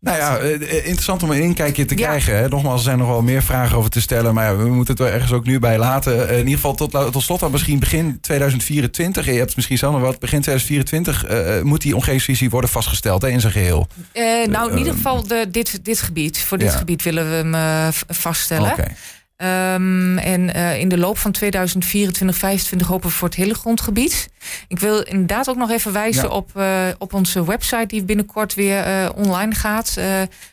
Nou 0.04 0.16
ja, 0.16 0.38
interessant 0.66 1.22
om 1.22 1.30
een 1.30 1.42
inkijkje 1.42 1.84
te 1.84 1.94
krijgen. 1.94 2.36
Hè? 2.36 2.48
Nogmaals, 2.48 2.78
er 2.78 2.84
zijn 2.84 2.98
nog 2.98 3.08
wel 3.08 3.22
meer 3.22 3.42
vragen 3.42 3.76
over 3.76 3.90
te 3.90 4.00
stellen. 4.00 4.34
Maar 4.34 4.44
ja, 4.44 4.56
we 4.56 4.68
moeten 4.68 4.94
het 4.94 5.02
er 5.06 5.12
ergens 5.12 5.32
ook 5.32 5.44
nu 5.44 5.58
bij 5.58 5.78
laten. 5.78 6.28
In 6.30 6.38
ieder 6.38 6.54
geval 6.54 6.74
tot, 6.74 6.90
tot 6.90 7.22
slot 7.22 7.40
dan 7.40 7.50
misschien 7.50 7.78
begin 7.78 8.18
2024. 8.20 9.26
Je 9.26 9.32
hebt 9.32 9.56
misschien 9.56 9.78
zelf 9.78 9.92
nog 9.92 10.02
wat. 10.02 10.18
Begin 10.18 10.40
2024 10.40 11.30
uh, 11.30 11.62
moet 11.62 11.82
die 11.82 11.94
omgevingsvisie 11.94 12.50
worden 12.50 12.70
vastgesteld 12.70 13.22
hè, 13.22 13.28
in 13.28 13.40
zijn 13.40 13.52
geheel. 13.52 13.86
Uh, 14.14 14.46
nou, 14.46 14.70
in 14.70 14.78
ieder 14.78 14.92
geval 14.92 15.26
de, 15.26 15.46
dit, 15.50 15.84
dit 15.84 16.00
gebied. 16.00 16.38
Voor 16.38 16.58
dit 16.58 16.72
ja. 16.72 16.78
gebied 16.78 17.02
willen 17.02 17.28
we 17.28 17.34
hem 17.34 17.54
uh, 17.54 17.88
vaststellen. 18.08 18.70
Okay. 18.70 18.96
Um, 19.44 20.18
en 20.18 20.56
uh, 20.56 20.78
in 20.78 20.88
de 20.88 20.98
loop 20.98 21.18
van 21.18 21.32
2024, 21.32 22.12
2025 22.12 22.86
hopen 22.86 23.08
we 23.08 23.14
voor 23.14 23.28
het 23.28 23.36
hele 23.36 23.54
grondgebied. 23.54 24.28
Ik 24.68 24.78
wil 24.78 25.02
inderdaad 25.02 25.48
ook 25.48 25.56
nog 25.56 25.70
even 25.70 25.92
wijzen 25.92 26.28
ja. 26.28 26.34
op, 26.34 26.50
uh, 26.56 26.88
op 26.98 27.12
onze 27.14 27.44
website 27.44 27.86
die 27.86 28.04
binnenkort 28.04 28.54
weer 28.54 28.86
uh, 28.86 29.08
online 29.14 29.54
gaat. 29.54 30.00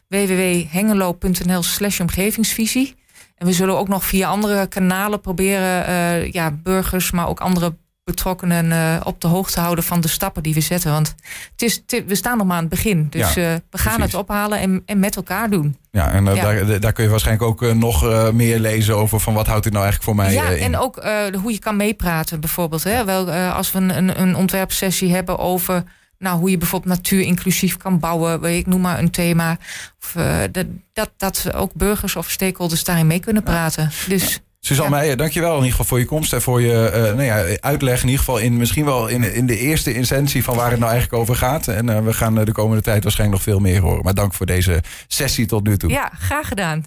www.hengelo.nl 0.07 1.63
slash 1.63 1.99
omgevingsvisie. 1.99 2.95
En 3.35 3.47
we 3.47 3.53
zullen 3.53 3.77
ook 3.77 3.87
nog 3.87 4.05
via 4.05 4.27
andere 4.27 4.67
kanalen 4.67 5.21
proberen 5.21 6.31
ja, 6.31 6.51
burgers, 6.51 7.11
maar 7.11 7.27
ook 7.27 7.39
andere 7.39 7.75
betrokkenen 8.11 8.65
uh, 8.65 9.01
op 9.03 9.21
de 9.21 9.27
hoogte 9.27 9.59
houden 9.59 9.83
van 9.83 10.01
de 10.01 10.07
stappen 10.07 10.43
die 10.43 10.53
we 10.53 10.61
zetten. 10.61 10.91
Want 10.91 11.15
het 11.51 11.61
is, 11.61 11.81
we 12.07 12.15
staan 12.15 12.37
nog 12.37 12.47
maar 12.47 12.55
aan 12.55 12.61
het 12.61 12.71
begin. 12.71 13.07
Dus 13.09 13.33
ja, 13.33 13.53
uh, 13.53 13.59
we 13.69 13.77
gaan 13.77 13.93
precies. 13.95 14.11
het 14.11 14.21
ophalen 14.21 14.59
en, 14.59 14.83
en 14.85 14.99
met 14.99 15.15
elkaar 15.15 15.49
doen. 15.49 15.77
Ja, 15.91 16.11
en 16.11 16.25
uh, 16.25 16.35
ja. 16.35 16.41
Daar, 16.41 16.79
daar 16.79 16.93
kun 16.93 17.03
je 17.03 17.09
waarschijnlijk 17.09 17.47
ook 17.47 17.73
nog 17.73 18.31
meer 18.33 18.59
lezen 18.59 18.97
over 18.97 19.19
van 19.19 19.33
wat 19.33 19.47
houdt 19.47 19.63
dit 19.63 19.73
nou 19.73 19.85
eigenlijk 19.85 20.17
voor 20.17 20.25
mij 20.25 20.33
Ja, 20.33 20.49
in. 20.49 20.63
en 20.63 20.77
ook 20.77 21.03
hoe 21.41 21.51
je 21.51 21.59
kan 21.59 21.75
meepraten 21.75 22.39
bijvoorbeeld. 22.39 22.83
Hè? 22.83 23.05
Wel, 23.05 23.31
als 23.31 23.71
we 23.71 23.79
een, 23.79 24.21
een 24.21 24.35
ontwerpsessie 24.35 25.13
hebben 25.13 25.37
over 25.39 25.83
nou, 26.17 26.39
hoe 26.39 26.49
je 26.49 26.57
bijvoorbeeld 26.57 26.95
natuur 26.95 27.21
inclusief 27.21 27.77
kan 27.77 27.99
bouwen. 27.99 28.43
Ik 28.43 28.65
noem 28.65 28.81
maar 28.81 28.99
een 28.99 29.11
thema. 29.11 29.57
Of, 30.01 30.15
dat, 30.51 30.65
dat, 30.93 31.11
dat 31.17 31.53
ook 31.53 31.73
burgers 31.73 32.15
of 32.15 32.29
stakeholders 32.29 32.83
daarin 32.83 33.07
mee 33.07 33.19
kunnen 33.19 33.43
praten. 33.43 33.91
Dus... 34.07 34.41
Suzanne 34.63 34.91
ja. 34.91 34.97
Meijer, 34.97 35.17
dankjewel 35.17 35.51
in 35.51 35.55
ieder 35.55 35.71
geval 35.71 35.85
voor 35.85 35.99
je 35.99 36.05
komst 36.05 36.33
en 36.33 36.41
voor 36.41 36.61
je 36.61 36.91
uh, 36.93 37.01
nou 37.01 37.23
ja, 37.23 37.57
uitleg. 37.59 38.01
In 38.01 38.07
ieder 38.07 38.19
geval 38.19 38.37
in, 38.37 38.57
misschien 38.57 38.85
wel 38.85 39.07
in, 39.07 39.33
in 39.33 39.45
de 39.45 39.57
eerste 39.57 39.93
instantie 39.93 40.43
van 40.43 40.55
waar 40.55 40.69
het 40.69 40.79
nou 40.79 40.91
eigenlijk 40.91 41.21
over 41.21 41.35
gaat. 41.35 41.67
En 41.67 41.89
uh, 41.89 41.99
we 41.99 42.13
gaan 42.13 42.35
de 42.35 42.51
komende 42.51 42.81
tijd 42.81 43.03
waarschijnlijk 43.03 43.43
nog 43.43 43.53
veel 43.53 43.61
meer 43.63 43.81
horen. 43.81 44.03
Maar 44.03 44.13
dank 44.13 44.33
voor 44.33 44.45
deze 44.45 44.83
sessie 45.07 45.45
tot 45.45 45.63
nu 45.63 45.77
toe. 45.77 45.89
Ja, 45.89 46.11
graag 46.19 46.47
gedaan. 46.47 46.85